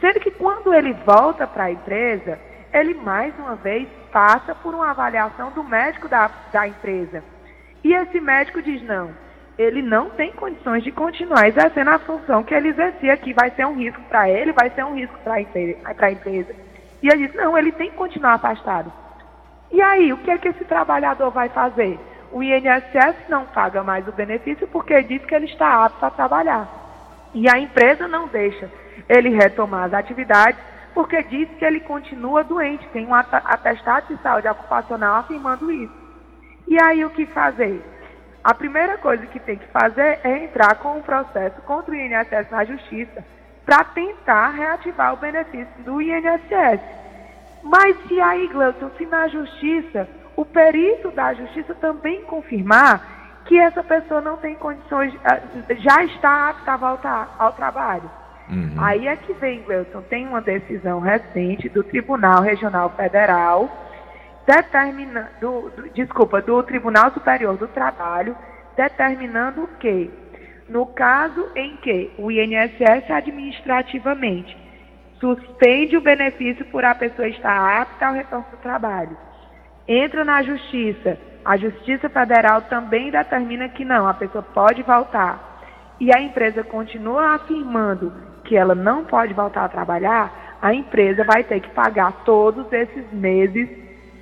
Sendo 0.00 0.18
que 0.20 0.30
quando 0.30 0.72
ele 0.72 0.94
volta 1.04 1.46
para 1.46 1.64
a 1.64 1.70
empresa, 1.70 2.38
ele 2.72 2.94
mais 2.94 3.38
uma 3.38 3.56
vez 3.56 3.86
passa 4.12 4.54
por 4.54 4.74
uma 4.74 4.90
avaliação 4.90 5.50
do 5.50 5.64
médico 5.64 6.08
da, 6.08 6.30
da 6.52 6.66
empresa. 6.66 7.22
E 7.82 7.92
esse 7.94 8.20
médico 8.20 8.62
diz: 8.62 8.82
não, 8.82 9.10
ele 9.58 9.82
não 9.82 10.10
tem 10.10 10.32
condições 10.32 10.82
de 10.82 10.92
continuar 10.92 11.48
exercendo 11.48 11.88
a 11.88 11.98
função 11.98 12.42
que 12.42 12.54
ele 12.54 12.68
exercia, 12.68 13.16
que 13.16 13.32
vai 13.32 13.50
ser 13.50 13.66
um 13.66 13.76
risco 13.76 14.02
para 14.08 14.28
ele, 14.28 14.52
vai 14.52 14.70
ser 14.70 14.84
um 14.84 14.94
risco 14.94 15.18
para 15.24 15.34
a 16.06 16.12
empresa. 16.12 16.54
E 17.02 17.08
ele 17.08 17.26
diz: 17.26 17.36
não, 17.36 17.56
ele 17.56 17.72
tem 17.72 17.90
que 17.90 17.96
continuar 17.96 18.34
afastado. 18.34 18.92
E 19.72 19.80
aí, 19.80 20.12
o 20.12 20.18
que 20.18 20.30
é 20.30 20.38
que 20.38 20.48
esse 20.48 20.64
trabalhador 20.64 21.30
vai 21.30 21.48
fazer? 21.48 21.98
o 22.32 22.42
INSS 22.42 23.28
não 23.28 23.44
paga 23.46 23.82
mais 23.82 24.06
o 24.06 24.12
benefício 24.12 24.66
porque 24.68 25.02
diz 25.02 25.24
que 25.24 25.34
ele 25.34 25.46
está 25.46 25.84
apto 25.84 26.04
a 26.04 26.10
trabalhar. 26.10 26.68
E 27.34 27.48
a 27.48 27.58
empresa 27.58 28.06
não 28.06 28.28
deixa 28.28 28.70
ele 29.08 29.30
retomar 29.30 29.84
as 29.84 29.94
atividades 29.94 30.60
porque 30.94 31.22
diz 31.22 31.48
que 31.58 31.64
ele 31.64 31.80
continua 31.80 32.44
doente, 32.44 32.86
tem 32.88 33.06
um 33.06 33.14
atestado 33.14 34.14
de 34.14 34.22
saúde 34.22 34.48
ocupacional 34.48 35.16
afirmando 35.16 35.70
isso. 35.70 35.94
E 36.66 36.80
aí 36.80 37.04
o 37.04 37.10
que 37.10 37.26
fazer? 37.26 37.82
A 38.42 38.54
primeira 38.54 38.96
coisa 38.98 39.26
que 39.26 39.38
tem 39.38 39.56
que 39.56 39.66
fazer 39.68 40.20
é 40.24 40.44
entrar 40.44 40.76
com 40.76 40.98
um 40.98 41.02
processo 41.02 41.60
contra 41.62 41.92
o 41.92 41.94
INSS 41.94 42.50
na 42.50 42.64
justiça 42.64 43.24
para 43.66 43.84
tentar 43.84 44.48
reativar 44.48 45.12
o 45.14 45.18
benefício 45.18 45.82
do 45.84 46.00
INSS. 46.00 46.80
Mas 47.62 47.96
se 48.06 48.20
aí, 48.20 48.48
Gleuton, 48.48 48.90
se 48.96 49.04
na 49.06 49.28
justiça 49.28 50.08
o 50.36 50.44
perito 50.44 51.10
da 51.10 51.34
justiça 51.34 51.74
também 51.74 52.22
confirmar 52.22 53.42
que 53.44 53.58
essa 53.58 53.82
pessoa 53.84 54.20
não 54.20 54.38
tem 54.38 54.54
condições, 54.54 55.14
ah, 55.24 55.40
já 55.78 56.04
está 56.04 56.50
apta 56.50 56.72
a 56.72 56.76
voltar 56.76 57.34
ao 57.38 57.52
trabalho. 57.52 58.10
Uhum. 58.50 58.74
Aí 58.78 59.06
é 59.06 59.14
que 59.16 59.32
vem, 59.34 59.62
Gleuton, 59.62 60.02
tem 60.02 60.26
uma 60.26 60.40
decisão 60.40 60.98
recente 60.98 61.68
do 61.68 61.84
Tribunal 61.84 62.42
Regional 62.42 62.90
Federal, 62.90 63.70
determina, 64.44 65.30
do, 65.40 65.70
do, 65.70 65.88
desculpa, 65.90 66.42
do 66.42 66.60
Tribunal 66.64 67.12
Superior 67.12 67.56
do 67.56 67.68
Trabalho, 67.68 68.36
determinando 68.76 69.68
que, 69.78 70.10
no 70.68 70.86
caso 70.86 71.48
em 71.54 71.76
que 71.76 72.10
o 72.18 72.30
INSS 72.30 73.08
administrativamente 73.10 74.56
suspende 75.20 75.96
o 75.96 76.00
benefício 76.00 76.64
por 76.66 76.84
a 76.84 76.94
pessoa 76.94 77.28
estar 77.28 77.82
apta 77.82 78.06
ao 78.06 78.14
retorno 78.14 78.46
do 78.50 78.56
trabalho. 78.56 79.16
Entra 79.86 80.24
na 80.24 80.42
justiça, 80.42 81.18
a 81.44 81.56
Justiça 81.56 82.08
Federal 82.08 82.62
também 82.62 83.10
determina 83.10 83.68
que 83.68 83.84
não, 83.84 84.08
a 84.08 84.14
pessoa 84.14 84.42
pode 84.42 84.82
voltar, 84.82 85.60
e 86.00 86.14
a 86.14 86.20
empresa 86.20 86.64
continua 86.64 87.34
afirmando 87.34 88.29
que 88.50 88.56
ela 88.56 88.74
não 88.74 89.04
pode 89.04 89.32
voltar 89.32 89.64
a 89.64 89.68
trabalhar, 89.68 90.58
a 90.60 90.74
empresa 90.74 91.22
vai 91.22 91.44
ter 91.44 91.60
que 91.60 91.68
pagar 91.68 92.24
todos 92.24 92.66
esses 92.72 93.12
meses 93.12 93.68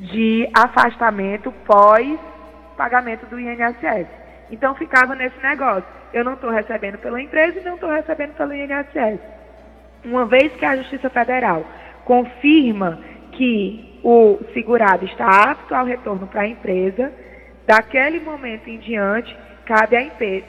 de 0.00 0.46
afastamento 0.54 1.50
pós 1.64 2.20
pagamento 2.76 3.24
do 3.24 3.40
INSS. 3.40 4.06
Então 4.50 4.74
ficava 4.74 5.14
nesse 5.14 5.42
negócio. 5.42 5.88
Eu 6.12 6.24
não 6.24 6.34
estou 6.34 6.50
recebendo 6.50 6.98
pela 6.98 7.22
empresa 7.22 7.58
e 7.58 7.64
não 7.64 7.76
estou 7.76 7.88
recebendo 7.88 8.34
pelo 8.34 8.52
INSS. 8.52 9.18
Uma 10.04 10.26
vez 10.26 10.52
que 10.56 10.64
a 10.66 10.76
Justiça 10.76 11.08
Federal 11.08 11.64
confirma 12.04 12.98
que 13.32 13.98
o 14.04 14.40
segurado 14.52 15.06
está 15.06 15.52
apto 15.52 15.74
ao 15.74 15.86
retorno 15.86 16.26
para 16.26 16.42
a 16.42 16.48
empresa, 16.48 17.10
daquele 17.66 18.20
momento 18.20 18.68
em 18.68 18.76
diante, 18.76 19.34
cabe 19.64 19.96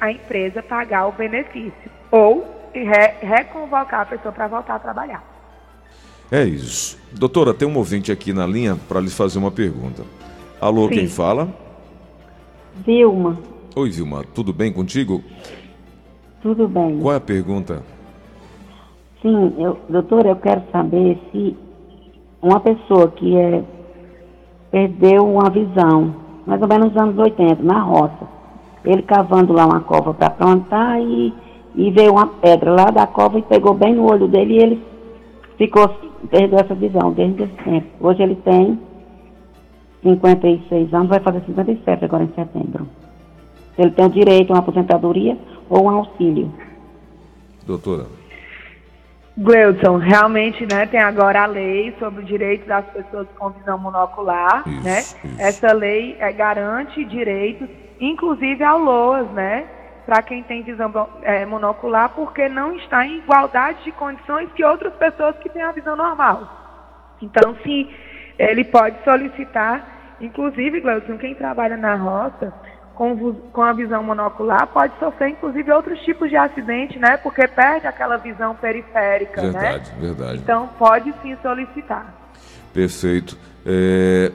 à, 0.01 0.12
empresa 0.12 0.62
pagar 0.62 1.07
o 1.07 1.13
benefício 1.13 1.89
ou 2.12 2.58
re 2.73 3.13
reconvocar 3.21 4.01
a 4.01 4.05
pessoa 4.05 4.31
para 4.31 4.47
voltar 4.47 4.75
a 4.75 4.79
trabalhar. 4.79 5.23
É 6.31 6.43
isso. 6.43 6.99
Doutora, 7.11 7.53
tem 7.53 7.67
um 7.67 7.77
ouvinte 7.77 8.11
aqui 8.11 8.31
na 8.33 8.45
linha 8.45 8.77
para 8.88 8.99
lhe 8.99 9.09
fazer 9.09 9.39
uma 9.39 9.51
pergunta. 9.51 10.03
Alô, 10.61 10.88
Sim. 10.88 10.93
quem 10.93 11.07
fala? 11.07 11.49
Vilma. 12.85 13.38
Oi, 13.75 13.89
Vilma, 13.89 14.23
tudo 14.35 14.53
bem 14.53 14.71
contigo? 14.71 15.23
Tudo 16.41 16.67
bem. 16.67 16.99
Qual 16.99 17.13
é 17.13 17.17
a 17.17 17.21
pergunta? 17.21 17.83
Sim, 19.21 19.53
eu, 19.57 19.77
doutora, 19.89 20.29
eu 20.29 20.35
quero 20.38 20.63
saber 20.71 21.19
se 21.31 21.57
uma 22.41 22.59
pessoa 22.59 23.09
que 23.11 23.35
é, 23.35 23.63
perdeu 24.71 25.27
uma 25.27 25.49
visão, 25.49 26.15
mais 26.45 26.61
ou 26.61 26.67
menos 26.67 26.93
nos 26.93 27.01
anos 27.01 27.17
80, 27.17 27.61
na 27.63 27.81
roça. 27.81 28.27
Ele 28.85 29.01
cavando 29.01 29.51
lá 29.51 29.65
uma 29.65 29.81
cova 29.81 30.13
para 30.13 30.29
plantar 30.29 31.01
e, 31.01 31.33
e 31.79 31.89
veio 31.91 32.12
uma 32.12 32.27
pedra 32.27 32.71
lá 32.71 32.91
da 32.91 33.07
cova 33.07 33.39
e 33.39 33.41
pegou 33.41 33.74
bem 33.74 33.95
no 33.95 34.12
olho 34.12 34.27
dele 34.27 34.55
e 34.55 34.59
ele 34.62 34.83
ficou, 35.57 35.88
perdeu 36.29 36.59
essa 36.59 36.75
visão 36.75 37.13
desde 37.13 37.43
esse 37.43 37.53
tempo. 37.63 37.88
Hoje 38.01 38.21
ele 38.21 38.36
tem 38.36 38.77
56 40.03 40.93
anos, 40.93 41.07
vai 41.07 41.21
fazer 41.21 41.41
57 41.45 42.03
agora 42.03 42.25
em 42.25 42.33
setembro. 42.33 42.86
Ele 43.77 43.91
tem 43.91 44.05
o 44.05 44.09
direito 44.09 44.51
a 44.51 44.55
uma 44.55 44.59
aposentadoria 44.59 45.38
ou 45.69 45.86
um 45.86 45.89
auxílio. 45.89 46.51
Doutora. 47.65 48.07
Gleudson, 49.38 49.95
realmente, 49.95 50.67
né, 50.69 50.86
tem 50.86 51.00
agora 51.00 51.43
a 51.43 51.45
lei 51.45 51.95
sobre 51.98 52.24
o 52.24 52.25
direito 52.25 52.67
das 52.67 52.83
pessoas 52.88 53.25
com 53.38 53.51
visão 53.51 53.79
monocular, 53.79 54.67
isso, 54.67 54.83
né? 54.83 55.00
Isso. 55.00 55.17
Essa 55.39 55.71
lei 55.71 56.17
é, 56.19 56.29
garante 56.33 57.05
direitos, 57.05 57.69
inclusive 58.01 58.62
ao 58.65 58.79
LOAS, 58.79 59.31
né? 59.31 59.78
Para 60.09 60.23
quem 60.23 60.41
tem 60.41 60.63
visão 60.63 60.91
é, 61.21 61.45
monocular, 61.45 62.09
porque 62.09 62.49
não 62.49 62.75
está 62.77 63.05
em 63.05 63.19
igualdade 63.19 63.83
de 63.83 63.91
condições 63.91 64.51
que 64.53 64.65
outras 64.65 64.91
pessoas 64.95 65.37
que 65.37 65.47
têm 65.49 65.61
a 65.61 65.71
visão 65.71 65.95
normal. 65.95 66.49
Então, 67.21 67.55
sim, 67.61 67.87
ele 68.35 68.63
pode 68.63 68.95
solicitar, 69.03 70.17
inclusive, 70.19 70.81
Gleudson, 70.81 71.15
quem 71.19 71.35
trabalha 71.35 71.77
na 71.77 71.93
roça, 71.93 72.51
com, 72.95 73.35
com 73.53 73.61
a 73.61 73.71
visão 73.71 74.01
monocular 74.01 74.65
pode 74.65 74.97
sofrer, 74.97 75.29
inclusive, 75.29 75.71
outros 75.71 75.99
tipos 75.99 76.27
de 76.27 76.35
acidente, 76.35 76.97
né? 76.97 77.15
Porque 77.17 77.47
perde 77.47 77.85
aquela 77.85 78.17
visão 78.17 78.55
periférica, 78.55 79.41
verdade, 79.41 79.63
né? 79.63 79.69
Verdade, 79.69 79.91
verdade. 79.99 80.37
Então, 80.39 80.69
pode 80.79 81.13
sim 81.21 81.37
solicitar. 81.43 82.11
Perfeito. 82.73 83.37
É... 83.63 84.31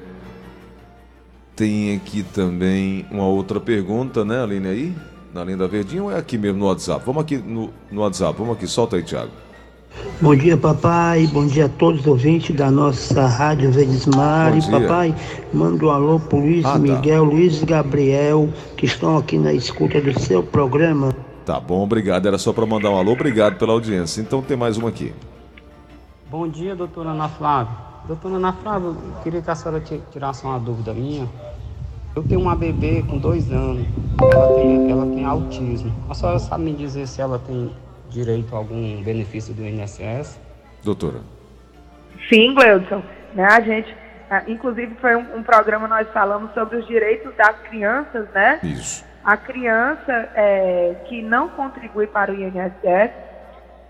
Tem 1.56 1.96
aqui 1.96 2.22
também 2.22 3.04
uma 3.10 3.26
outra 3.26 3.58
pergunta, 3.58 4.24
né, 4.24 4.40
Aline, 4.40 4.68
aí? 4.68 5.13
Na 5.34 5.42
linha 5.42 5.56
da 5.56 5.66
Verdinha 5.66 6.04
ou 6.04 6.12
é 6.12 6.16
aqui 6.16 6.38
mesmo 6.38 6.60
no 6.60 6.66
WhatsApp? 6.66 7.04
Vamos 7.04 7.22
aqui 7.22 7.36
no, 7.38 7.68
no 7.90 8.02
WhatsApp, 8.02 8.38
vamos 8.38 8.56
aqui, 8.56 8.68
solta 8.68 8.94
aí, 8.94 9.02
Thiago. 9.02 9.32
Bom 10.20 10.36
dia, 10.36 10.56
papai. 10.56 11.26
Bom 11.26 11.44
dia 11.44 11.66
a 11.66 11.68
todos 11.68 12.02
os 12.02 12.06
ouvintes 12.06 12.54
da 12.54 12.70
nossa 12.70 13.26
Rádio 13.26 13.72
Verdesmar. 13.72 14.56
E 14.56 14.70
papai, 14.70 15.12
manda 15.52 15.86
um 15.86 15.90
alô 15.90 16.20
pro 16.20 16.38
Luiz 16.38 16.64
ah, 16.64 16.74
tá. 16.74 16.78
Miguel, 16.78 17.26
tá. 17.26 17.32
Luiz 17.32 17.64
Gabriel, 17.64 18.48
que 18.76 18.86
estão 18.86 19.16
aqui 19.16 19.36
na 19.36 19.52
escuta 19.52 20.00
do 20.00 20.16
seu 20.20 20.40
programa. 20.40 21.12
Tá 21.44 21.58
bom, 21.58 21.82
obrigado. 21.82 22.26
Era 22.26 22.38
só 22.38 22.52
para 22.52 22.64
mandar 22.64 22.90
um 22.90 22.96
alô. 22.96 23.10
Obrigado 23.10 23.58
pela 23.58 23.72
audiência. 23.72 24.20
Então 24.20 24.40
tem 24.40 24.56
mais 24.56 24.76
uma 24.76 24.88
aqui. 24.88 25.12
Bom 26.30 26.46
dia, 26.46 26.76
doutora 26.76 27.10
Ana 27.10 27.28
Flávia. 27.28 27.76
Doutora 28.06 28.36
Ana 28.36 28.52
Flávia, 28.52 28.92
queria 29.24 29.42
que 29.42 29.50
a 29.50 29.54
senhora 29.56 29.82
tirasse 30.12 30.44
uma 30.44 30.60
dúvida 30.60 30.94
minha. 30.94 31.28
Eu 32.16 32.22
tenho 32.22 32.40
uma 32.40 32.54
bebê 32.54 33.02
com 33.02 33.18
dois 33.18 33.50
anos, 33.50 33.84
ela 34.22 34.54
tem, 34.54 34.90
ela 34.90 35.04
tem 35.04 35.24
autismo. 35.24 35.92
A 36.08 36.14
senhora 36.14 36.38
sabe 36.38 36.62
me 36.62 36.72
dizer 36.72 37.08
se 37.08 37.20
ela 37.20 37.40
tem 37.40 37.74
direito 38.08 38.54
a 38.54 38.58
algum 38.58 39.02
benefício 39.02 39.52
do 39.52 39.66
INSS? 39.66 40.40
Doutora. 40.84 41.18
Sim, 42.28 42.54
Gleudson. 42.54 43.02
Né, 43.34 43.44
a 43.44 43.60
gente, 43.60 43.92
inclusive 44.46 44.94
foi 45.00 45.16
um, 45.16 45.38
um 45.38 45.42
programa 45.42 45.88
nós 45.88 46.08
falamos 46.12 46.54
sobre 46.54 46.76
os 46.76 46.86
direitos 46.86 47.34
das 47.34 47.58
crianças, 47.68 48.28
né? 48.32 48.60
Isso. 48.62 49.04
A 49.24 49.36
criança 49.36 50.12
é, 50.36 50.94
que 51.06 51.20
não 51.20 51.48
contribui 51.48 52.06
para 52.06 52.30
o 52.30 52.34
INSS 52.36 53.10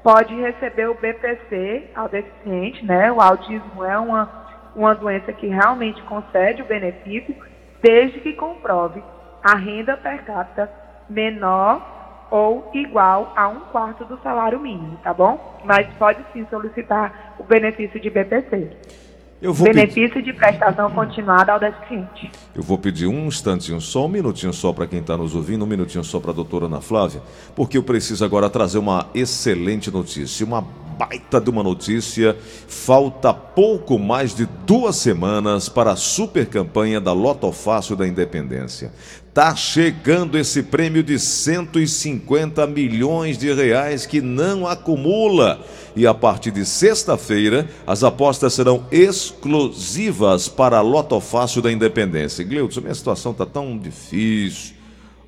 pode 0.02 0.34
receber 0.34 0.88
o 0.88 0.94
BPC 0.94 1.90
ao 1.94 2.08
deficiente, 2.08 2.82
né? 2.86 3.12
O 3.12 3.20
autismo 3.20 3.84
é 3.84 3.98
uma, 3.98 4.30
uma 4.74 4.94
doença 4.94 5.30
que 5.30 5.46
realmente 5.46 6.00
concede 6.04 6.62
o 6.62 6.64
benefício, 6.64 7.36
desde 7.84 8.18
que 8.20 8.32
comprove 8.32 9.02
a 9.42 9.54
renda 9.56 9.94
per 9.94 10.24
capita 10.24 10.70
menor 11.08 12.26
ou 12.30 12.70
igual 12.72 13.30
a 13.36 13.46
um 13.46 13.60
quarto 13.70 14.06
do 14.06 14.18
salário 14.22 14.58
mínimo, 14.58 14.98
tá 15.04 15.12
bom? 15.12 15.60
Mas 15.66 15.86
pode 15.98 16.24
sim 16.32 16.46
solicitar 16.48 17.36
o 17.38 17.44
benefício 17.44 18.00
de 18.00 18.08
BPC. 18.08 18.70
benefício 19.62 20.14
pedir... 20.14 20.22
de 20.22 20.32
prestação 20.32 20.90
continuada 20.92 21.52
ao 21.52 21.60
deficiente. 21.60 22.32
Eu 22.54 22.62
vou 22.62 22.78
pedir 22.78 23.06
um 23.06 23.26
instantinho 23.26 23.82
só, 23.82 24.06
um 24.06 24.08
minutinho 24.08 24.54
só 24.54 24.72
para 24.72 24.86
quem 24.86 25.00
está 25.00 25.14
nos 25.18 25.34
ouvindo, 25.34 25.62
um 25.62 25.68
minutinho 25.68 26.02
só 26.02 26.18
para 26.18 26.30
a 26.30 26.34
doutora 26.34 26.64
Ana 26.64 26.80
Flávia, 26.80 27.20
porque 27.54 27.76
eu 27.76 27.82
preciso 27.82 28.24
agora 28.24 28.48
trazer 28.48 28.78
uma 28.78 29.08
excelente 29.14 29.90
notícia, 29.90 30.46
uma 30.46 30.64
baita 30.96 31.40
de 31.40 31.50
uma 31.50 31.62
notícia. 31.62 32.36
Falta 32.68 33.32
pouco 33.32 33.98
mais 33.98 34.34
de 34.34 34.46
duas 34.66 34.96
semanas 34.96 35.68
para 35.68 35.92
a 35.92 35.96
super 35.96 36.46
campanha 36.46 37.00
da 37.00 37.12
Loto 37.12 37.50
Fácil 37.52 37.96
da 37.96 38.06
Independência. 38.06 38.92
Tá 39.32 39.56
chegando 39.56 40.38
esse 40.38 40.62
prêmio 40.62 41.02
de 41.02 41.18
150 41.18 42.66
milhões 42.68 43.36
de 43.36 43.52
reais 43.52 44.06
que 44.06 44.20
não 44.20 44.66
acumula. 44.66 45.60
E 45.96 46.06
a 46.06 46.14
partir 46.14 46.52
de 46.52 46.64
sexta-feira, 46.64 47.68
as 47.84 48.04
apostas 48.04 48.54
serão 48.54 48.86
exclusivas 48.92 50.48
para 50.48 50.78
a 50.78 50.80
Loto 50.80 51.18
Fácil 51.20 51.60
da 51.60 51.72
Independência. 51.72 52.44
Gleudson, 52.44 52.80
minha 52.80 52.94
situação 52.94 53.34
tá 53.34 53.44
tão 53.44 53.76
difícil. 53.76 54.74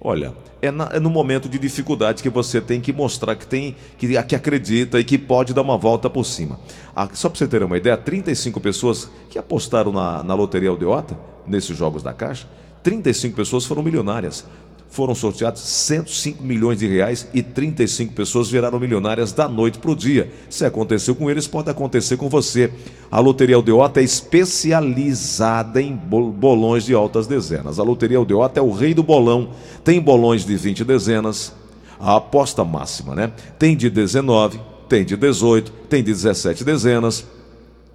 Olha, 0.00 0.34
é, 0.60 0.70
na, 0.70 0.90
é, 0.92 1.00
no 1.00 1.10
momento 1.10 1.48
de 1.48 1.58
dificuldade 1.58 2.22
que 2.22 2.28
você 2.28 2.60
tem 2.60 2.80
que 2.80 2.92
mostrar 2.92 3.34
que 3.34 3.46
tem, 3.46 3.76
que, 3.98 4.22
que 4.22 4.34
acredita 4.34 5.00
e 5.00 5.04
que 5.04 5.16
pode 5.16 5.54
dar 5.54 5.62
uma 5.62 5.78
volta 5.78 6.08
por 6.10 6.24
cima. 6.24 6.58
Ah, 6.94 7.08
só 7.12 7.28
para 7.28 7.38
você 7.38 7.46
ter 7.46 7.62
uma 7.62 7.76
ideia, 7.76 7.96
35 7.96 8.60
pessoas 8.60 9.10
que 9.30 9.38
apostaram 9.38 9.92
na, 9.92 10.22
na 10.22 10.34
Loteria 10.34 10.70
Aldeota, 10.70 11.18
nesses 11.46 11.76
jogos 11.76 12.02
da 12.02 12.12
Caixa, 12.12 12.46
35 12.82 13.34
pessoas 13.34 13.64
foram 13.64 13.82
milionárias 13.82 14.44
foram 14.90 15.14
sorteados 15.14 15.60
105 15.60 16.42
milhões 16.42 16.78
de 16.78 16.86
reais 16.86 17.28
e 17.34 17.42
35 17.42 18.14
pessoas 18.14 18.48
viraram 18.48 18.80
milionárias 18.80 19.32
da 19.32 19.48
noite 19.48 19.78
para 19.78 19.90
o 19.90 19.96
dia. 19.96 20.30
Se 20.48 20.64
aconteceu 20.64 21.14
com 21.14 21.30
eles, 21.30 21.46
pode 21.46 21.68
acontecer 21.68 22.16
com 22.16 22.28
você. 22.28 22.72
A 23.10 23.20
Loteria 23.20 23.56
Aldeota 23.56 24.00
é 24.00 24.04
especializada 24.04 25.82
em 25.82 25.94
bolões 25.94 26.84
de 26.84 26.94
altas 26.94 27.26
dezenas. 27.26 27.78
A 27.78 27.82
Loteria 27.82 28.16
Aldeota 28.18 28.58
é 28.58 28.62
o 28.62 28.72
rei 28.72 28.94
do 28.94 29.02
bolão. 29.02 29.50
Tem 29.84 30.00
bolões 30.00 30.46
de 30.46 30.56
20 30.56 30.84
dezenas, 30.84 31.52
a 32.00 32.16
aposta 32.16 32.64
máxima, 32.64 33.14
né? 33.14 33.30
Tem 33.58 33.76
de 33.76 33.90
19, 33.90 34.58
tem 34.88 35.04
de 35.04 35.16
18, 35.16 35.70
tem 35.90 36.02
de 36.02 36.12
17 36.12 36.64
dezenas. 36.64 37.26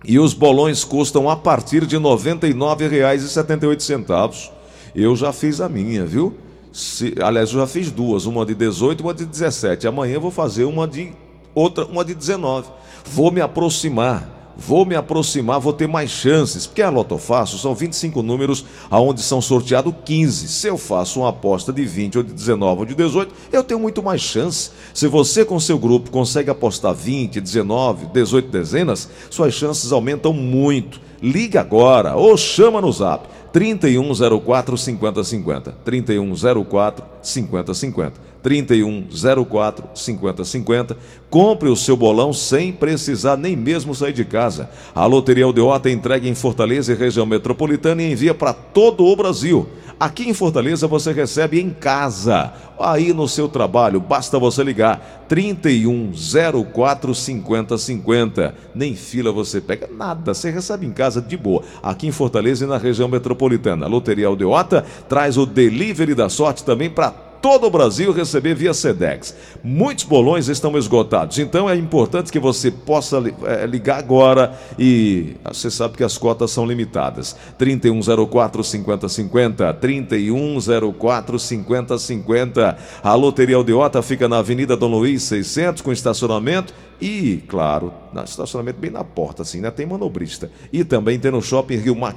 E 0.04 0.20
os 0.20 0.34
bolões 0.34 0.84
custam 0.84 1.30
a 1.30 1.36
partir 1.36 1.86
de 1.86 1.96
R$ 1.96 2.04
99,78. 2.04 4.50
Eu 4.96 5.16
já 5.16 5.32
fiz 5.32 5.62
a 5.62 5.70
minha, 5.70 6.04
viu? 6.06 6.36
Se, 6.72 7.16
aliás, 7.22 7.52
eu 7.52 7.60
já 7.60 7.68
fiz 7.68 7.92
duas, 7.92 8.26
uma 8.26 8.46
de 8.46 8.56
18 8.56 9.00
e 9.00 9.04
uma 9.04 9.14
de 9.14 9.26
17. 9.26 9.88
Amanhã 9.88 10.14
eu 10.16 10.22
vou 10.22 10.32
fazer 10.32 10.64
uma 10.64 10.88
de 10.88 11.12
outra, 11.54 11.86
uma 11.86 12.04
de 12.06 12.16
19. 12.16 12.70
Vou 13.06 13.32
me 13.32 13.42
aproximar, 13.42 14.41
vou 14.62 14.86
me 14.86 14.96
aproximar, 14.96 15.60
vou 15.60 15.74
ter 15.74 15.88
mais 15.88 16.12
chances, 16.12 16.68
porque 16.68 16.84
a 16.84 16.90
Loto 16.90 17.18
Fácil 17.18 17.58
são 17.58 17.74
25 17.74 18.22
números 18.22 18.64
aonde 18.90 19.22
são 19.22 19.42
sorteados 19.42 19.94
15. 20.06 20.48
Se 20.48 20.68
eu 20.68 20.78
faço 20.78 21.22
uma 21.22 21.30
aposta 21.30 21.74
de 21.74 21.84
20 21.84 22.20
ou 22.20 22.24
de 22.24 22.32
19 22.32 22.82
ou 22.82 22.86
de 22.86 22.94
18, 22.94 23.34
eu 23.52 23.64
tenho 23.64 23.80
muito 23.80 24.04
mais 24.04 24.22
chance. 24.22 24.70
Se 24.94 25.08
você 25.08 25.44
com 25.44 25.60
seu 25.60 25.80
grupo 25.80 26.12
consegue 26.12 26.52
apostar 26.52 26.94
20, 26.94 27.42
19, 27.42 28.06
18 28.08 28.50
dezenas, 28.50 29.10
suas 29.32 29.54
chances 29.54 29.92
aumentam 29.92 30.32
muito. 30.32 31.02
Liga 31.22 31.62
agora 31.62 32.16
ou 32.16 32.38
chama 32.38 32.80
no 32.80 32.92
Zap 32.92 33.28
3104 33.52 34.78
5050. 34.78 35.72
3104 35.84 37.06
5050. 37.22 38.31
3104 38.44 39.90
5050. 39.94 40.98
Compre 41.30 41.70
o 41.70 41.76
seu 41.76 41.96
bolão 41.96 42.34
sem 42.34 42.72
precisar 42.72 43.38
nem 43.38 43.56
mesmo 43.56 43.96
sair 43.96 44.14
de 44.14 44.26
casa. 44.26 44.70
A 44.94 45.06
Loteria 45.06 45.46
Aldeota 45.46 45.90
entrega 45.90 46.28
em 46.28 46.36
Fortaleza 46.36 46.92
e 46.92 46.96
região 46.96 47.26
metropolitana 47.26 48.02
e 48.02 48.12
envia 48.12 48.34
para 48.34 48.54
todo 48.54 49.06
o 49.06 49.16
Brasil. 49.16 49.68
Aqui 50.02 50.28
em 50.28 50.34
Fortaleza 50.34 50.88
você 50.88 51.14
recebe 51.14 51.62
em 51.62 51.70
casa, 51.70 52.52
aí 52.80 53.14
no 53.14 53.28
seu 53.28 53.48
trabalho, 53.48 54.00
basta 54.00 54.40
você 54.40 54.64
ligar 54.64 55.26
3104 55.30 57.14
5050. 57.14 58.56
Nem 58.74 58.96
fila 58.96 59.32
você 59.32 59.62
pega 59.62 59.88
nada, 59.96 60.34
você 60.34 60.50
recebe 60.50 60.88
em 60.88 60.92
casa 60.92 61.22
de 61.22 61.38
boa. 61.38 61.62
Aqui 61.84 62.08
em 62.08 62.12
Fortaleza 62.12 62.66
e 62.66 62.68
na 62.68 62.80
região 62.80 63.08
metropolitana. 63.08 63.86
A 63.86 63.90
Loteria 63.90 64.26
Aldeota 64.26 64.84
traz 65.08 65.38
o 65.38 65.46
delivery 65.46 66.16
da 66.16 66.30
sorte 66.30 66.64
também 66.64 66.90
para 66.90 67.31
todo 67.42 67.68
o 67.68 67.70
Brasil 67.70 68.12
receber 68.12 68.54
via 68.54 68.74
Sedex. 68.74 69.36
Muitos 69.64 70.06
bolões 70.06 70.48
estão 70.48 70.78
esgotados, 70.78 71.40
então 71.40 71.70
é 71.70 71.76
importante 71.76 72.32
que 72.32 72.40
você 72.40 72.70
possa 72.70 73.22
é, 73.46 73.66
ligar 73.66 73.98
agora 73.98 74.58
e 74.78 75.36
você 75.44 75.72
sabe 75.72 75.98
que 75.98 76.04
as 76.04 76.18
cotas 76.18 76.52
são 76.52 76.66
limitadas. 76.66 77.36
3104 77.58 78.64
5050, 78.64 79.74
3104 79.74 81.40
5050. 81.40 82.78
A 83.04 83.16
Loteria 83.16 83.56
Aldeota 83.56 84.02
fica 84.02 84.30
na 84.30 84.38
Avenida 84.38 84.78
Dom 84.78 84.92
Luiz 84.92 85.24
600 85.24 85.82
com 85.82 85.92
estacionamento 85.92 86.74
e, 87.02 87.44
claro, 87.48 87.92
no 88.14 88.24
estacionamento 88.24 88.80
bem 88.80 88.92
na 88.92 89.04
porta, 89.04 89.42
assim, 89.42 89.60
né? 89.60 89.72
Tem 89.72 89.86
manobrista. 89.86 90.52
E 90.72 90.84
também 90.84 91.20
tem 91.20 91.32
no 91.32 91.42
Shopping 91.42 91.78
Rio 91.78 91.96
Mar. 91.96 92.16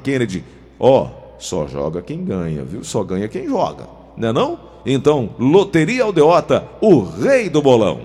Ó, 0.78 1.04
oh, 1.04 1.24
só 1.38 1.66
joga 1.66 2.02
quem 2.02 2.24
ganha, 2.24 2.62
viu? 2.64 2.84
Só 2.84 3.02
ganha 3.02 3.28
quem 3.28 3.48
joga, 3.48 3.86
não? 4.16 4.28
É 4.28 4.32
não? 4.32 4.58
Então, 4.86 5.30
Loteria 5.38 6.04
Aldeota, 6.04 6.64
o 6.80 7.00
rei 7.00 7.48
do 7.48 7.62
bolão. 7.62 8.00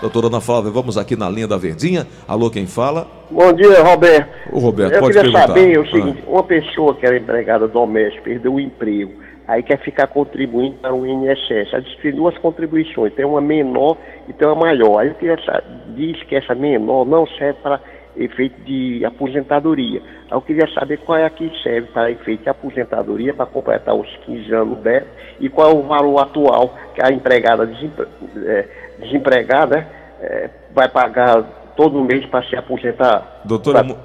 Doutora 0.00 0.28
Ana 0.28 0.40
Flávia, 0.40 0.70
vamos 0.70 0.96
aqui 0.96 1.14
na 1.14 1.28
linha 1.28 1.46
da 1.46 1.58
Verdinha. 1.58 2.06
Alô, 2.26 2.50
quem 2.50 2.66
fala? 2.66 3.06
Bom 3.30 3.52
dia, 3.52 3.82
Roberto. 3.82 4.30
O 4.50 4.58
Roberto, 4.58 4.94
Eu 4.94 5.00
pode 5.00 5.14
queria 5.14 5.30
perguntar. 5.30 5.48
saber 5.48 5.78
o 5.78 5.90
seguinte, 5.90 6.24
ah. 6.26 6.30
uma 6.30 6.42
pessoa 6.42 6.94
que 6.94 7.04
era 7.04 7.18
empregada 7.18 7.68
doméstica, 7.68 8.22
perdeu 8.22 8.54
o 8.54 8.60
emprego, 8.60 9.12
aí 9.46 9.62
quer 9.62 9.78
ficar 9.80 10.06
contribuindo 10.06 10.76
para 10.76 10.94
o 10.94 11.06
INSS. 11.06 11.74
Aí 11.74 11.84
tem 12.00 12.12
duas 12.12 12.36
contribuições, 12.38 13.12
tem 13.12 13.26
uma 13.26 13.42
menor 13.42 13.98
e 14.26 14.32
tem 14.32 14.48
uma 14.48 14.56
maior. 14.56 15.00
Aí 15.00 15.08
eu 15.08 15.14
queria 15.14 15.36
saber, 15.44 15.64
diz 15.94 16.22
que 16.22 16.34
essa 16.34 16.54
menor 16.54 17.04
não 17.04 17.26
serve 17.26 17.58
para 17.62 17.78
efeito 18.16 18.60
de 18.62 19.04
aposentadoria. 19.04 20.02
Eu 20.30 20.40
queria 20.40 20.66
saber 20.72 20.98
qual 20.98 21.18
é 21.18 21.24
a 21.24 21.30
que 21.30 21.50
serve 21.62 21.88
para 21.88 22.10
efeito 22.10 22.44
de 22.44 22.48
aposentadoria, 22.48 23.34
para 23.34 23.46
completar 23.46 23.94
os 23.94 24.08
15 24.26 24.54
anos 24.54 24.78
dela, 24.78 25.06
e 25.38 25.48
qual 25.48 25.70
é 25.70 25.74
o 25.74 25.82
valor 25.82 26.20
atual 26.20 26.74
que 26.94 27.04
a 27.04 27.10
empregada 27.10 27.66
desempre, 27.66 28.06
é, 28.44 28.68
desempregada 28.98 29.86
é, 30.20 30.50
vai 30.72 30.88
pagar 30.88 31.42
todo 31.76 32.04
mês 32.04 32.24
para 32.26 32.44
se 32.44 32.56
aposentar. 32.56 33.40
Doutora, 33.44 33.84
pra... 33.84 33.96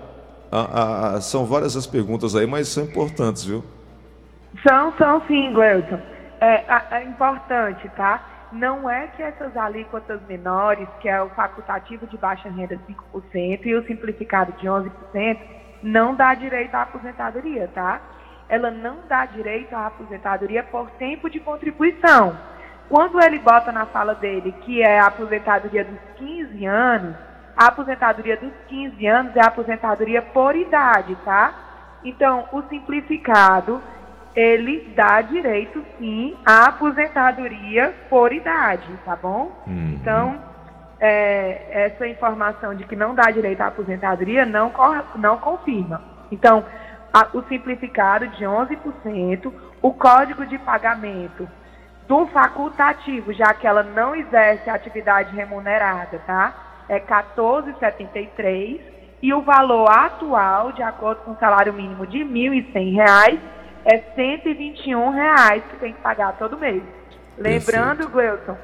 a, 0.51 1.15
a, 1.15 1.21
são 1.21 1.45
várias 1.45 1.75
as 1.75 1.85
perguntas 1.85 2.35
aí, 2.35 2.47
mas 2.47 2.67
são 2.67 2.83
importantes, 2.83 3.43
viu? 3.43 3.63
São, 4.65 4.93
são 4.97 5.21
sim, 5.27 5.51
Gleuton. 5.53 5.99
É, 6.39 6.63
é 6.91 7.03
importante, 7.03 7.89
tá? 7.95 8.34
Não 8.55 8.89
é 8.89 9.07
que 9.07 9.21
essas 9.21 9.55
alíquotas 9.55 10.21
menores, 10.27 10.87
que 11.01 11.09
é 11.09 11.21
o 11.21 11.29
facultativo 11.29 12.07
de 12.07 12.17
baixa 12.17 12.49
renda 12.49 12.79
5% 13.13 13.65
e 13.65 13.75
o 13.75 13.85
simplificado 13.85 14.53
de 14.53 14.65
11%, 14.65 15.37
não 15.83 16.15
dá 16.15 16.33
direito 16.33 16.73
à 16.73 16.83
aposentadoria, 16.83 17.69
tá? 17.73 18.01
Ela 18.47 18.71
não 18.71 18.99
dá 19.07 19.25
direito 19.25 19.75
à 19.75 19.87
aposentadoria 19.87 20.63
por 20.63 20.89
tempo 20.91 21.29
de 21.29 21.39
contribuição. 21.39 22.37
Quando 22.87 23.21
ele 23.21 23.39
bota 23.39 23.71
na 23.71 23.85
fala 23.87 24.15
dele 24.15 24.51
que 24.61 24.81
é 24.81 24.99
a 24.99 25.07
aposentadoria 25.07 25.83
dos 25.83 25.99
15 26.17 26.65
anos, 26.65 27.15
a 27.57 27.67
aposentadoria 27.67 28.37
dos 28.37 28.53
15 28.67 29.05
anos 29.07 29.35
é 29.35 29.41
a 29.41 29.47
aposentadoria 29.47 30.21
por 30.21 30.55
idade, 30.55 31.15
tá? 31.25 31.53
Então, 32.03 32.47
o 32.51 32.61
simplificado 32.63 33.81
ele 34.35 34.91
dá 34.95 35.21
direito 35.21 35.83
sim 35.97 36.35
à 36.45 36.65
aposentadoria 36.65 37.93
por 38.09 38.33
idade, 38.33 38.87
tá 39.05 39.15
bom? 39.15 39.51
Uhum. 39.65 39.97
Então, 39.99 40.41
é, 40.99 41.85
essa 41.85 42.07
informação 42.07 42.75
de 42.75 42.83
que 42.83 42.95
não 42.95 43.15
dá 43.15 43.31
direito 43.31 43.61
à 43.61 43.67
aposentadoria 43.67 44.45
não, 44.45 44.71
não 45.15 45.37
confirma. 45.37 46.01
Então, 46.31 46.65
o 47.33 47.41
simplificado 47.43 48.27
de 48.29 48.43
11%, 48.43 49.53
o 49.81 49.93
código 49.93 50.45
de 50.45 50.57
pagamento 50.57 51.47
do 52.07 52.27
facultativo, 52.27 53.33
já 53.33 53.53
que 53.53 53.65
ela 53.65 53.83
não 53.83 54.15
exerce 54.15 54.69
atividade 54.69 55.35
remunerada, 55.35 56.19
tá? 56.25 56.53
É 56.89 56.99
14,73 56.99 58.79
e 59.21 59.33
o 59.33 59.41
valor 59.41 59.89
atual, 59.89 60.71
de 60.71 60.83
acordo 60.83 61.21
com 61.21 61.31
o 61.31 61.37
salário 61.37 61.73
mínimo 61.73 62.05
de 62.05 62.19
R$ 62.19 62.25
1.100, 62.25 63.39
é 63.85 63.99
121 64.15 65.11
reais 65.11 65.63
que 65.69 65.77
tem 65.77 65.93
que 65.93 66.01
pagar 66.01 66.37
todo 66.37 66.57
mês. 66.57 66.81
Lembrando, 67.37 68.09
Gleuton, 68.09 68.57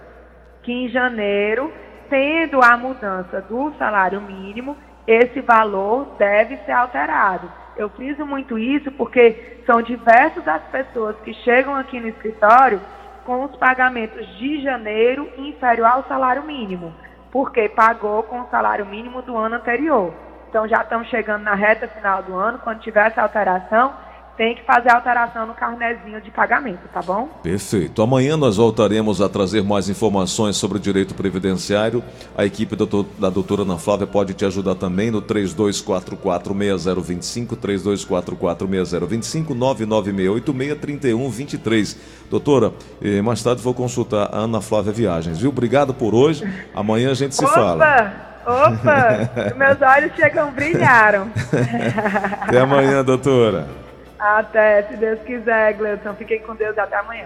que 0.63 0.71
em 0.71 0.89
janeiro, 0.89 1.71
tendo 2.09 2.61
a 2.63 2.75
mudança 2.75 3.41
do 3.41 3.71
salário 3.77 4.19
mínimo, 4.19 4.75
esse 5.05 5.39
valor 5.41 6.15
deve 6.17 6.57
ser 6.57 6.71
alterado. 6.71 7.51
Eu 7.77 7.89
friso 7.89 8.25
muito 8.25 8.57
isso 8.57 8.91
porque 8.93 9.61
são 9.65 9.81
diversas 9.81 10.47
as 10.47 10.63
pessoas 10.63 11.15
que 11.23 11.33
chegam 11.33 11.75
aqui 11.75 11.99
no 11.99 12.07
escritório 12.07 12.81
com 13.25 13.43
os 13.43 13.55
pagamentos 13.55 14.27
de 14.37 14.61
janeiro 14.61 15.29
inferior 15.37 15.87
ao 15.87 16.03
salário 16.03 16.43
mínimo, 16.43 16.93
porque 17.31 17.69
pagou 17.69 18.23
com 18.23 18.41
o 18.41 18.49
salário 18.49 18.85
mínimo 18.85 19.21
do 19.21 19.37
ano 19.37 19.55
anterior. 19.55 20.13
Então 20.49 20.67
já 20.67 20.81
estamos 20.81 21.07
chegando 21.07 21.43
na 21.43 21.53
reta 21.53 21.87
final 21.87 22.23
do 22.23 22.35
ano, 22.35 22.59
quando 22.59 22.81
tiver 22.81 23.07
essa 23.07 23.21
alteração, 23.21 23.93
tem 24.41 24.55
que 24.55 24.63
fazer 24.63 24.89
alteração 24.89 25.45
no 25.45 25.53
carnezinho 25.53 26.19
de 26.19 26.31
pagamento, 26.31 26.79
tá 26.91 26.99
bom? 26.99 27.29
Perfeito. 27.43 28.01
Amanhã 28.01 28.35
nós 28.35 28.57
voltaremos 28.57 29.21
a 29.21 29.29
trazer 29.29 29.61
mais 29.61 29.87
informações 29.87 30.57
sobre 30.57 30.79
o 30.79 30.81
direito 30.81 31.13
previdenciário. 31.13 32.03
A 32.35 32.43
equipe 32.43 32.75
da 32.75 32.85
doutora 33.29 33.61
Ana 33.61 33.77
Flávia 33.77 34.07
pode 34.07 34.33
te 34.33 34.43
ajudar 34.43 34.73
também 34.73 35.11
no 35.11 35.21
32446025, 35.21 37.55
32446025, 37.55 39.55
996863123. 39.55 41.97
Doutora, 42.27 42.73
eh, 42.99 43.21
mais 43.21 43.43
tarde 43.43 43.61
vou 43.61 43.75
consultar 43.75 44.27
a 44.33 44.39
Ana 44.39 44.59
Flávia 44.59 44.91
Viagens, 44.91 45.37
viu? 45.37 45.51
Obrigado 45.51 45.93
por 45.93 46.15
hoje. 46.15 46.51
Amanhã 46.73 47.11
a 47.11 47.13
gente 47.13 47.35
se 47.35 47.45
Opa! 47.45 47.53
fala. 47.53 48.11
Opa! 48.43 49.29
Meus 49.55 49.79
olhos 49.79 50.15
chegam, 50.15 50.51
brilharam. 50.51 51.29
Até 52.41 52.59
amanhã, 52.59 53.03
doutora. 53.03 53.90
Até, 54.21 54.83
se 54.83 54.97
Deus 54.97 55.19
quiser, 55.23 55.73
Gleudson. 55.73 56.13
Fiquem 56.13 56.39
com 56.43 56.55
Deus 56.55 56.77
até 56.77 56.95
amanhã. 56.95 57.19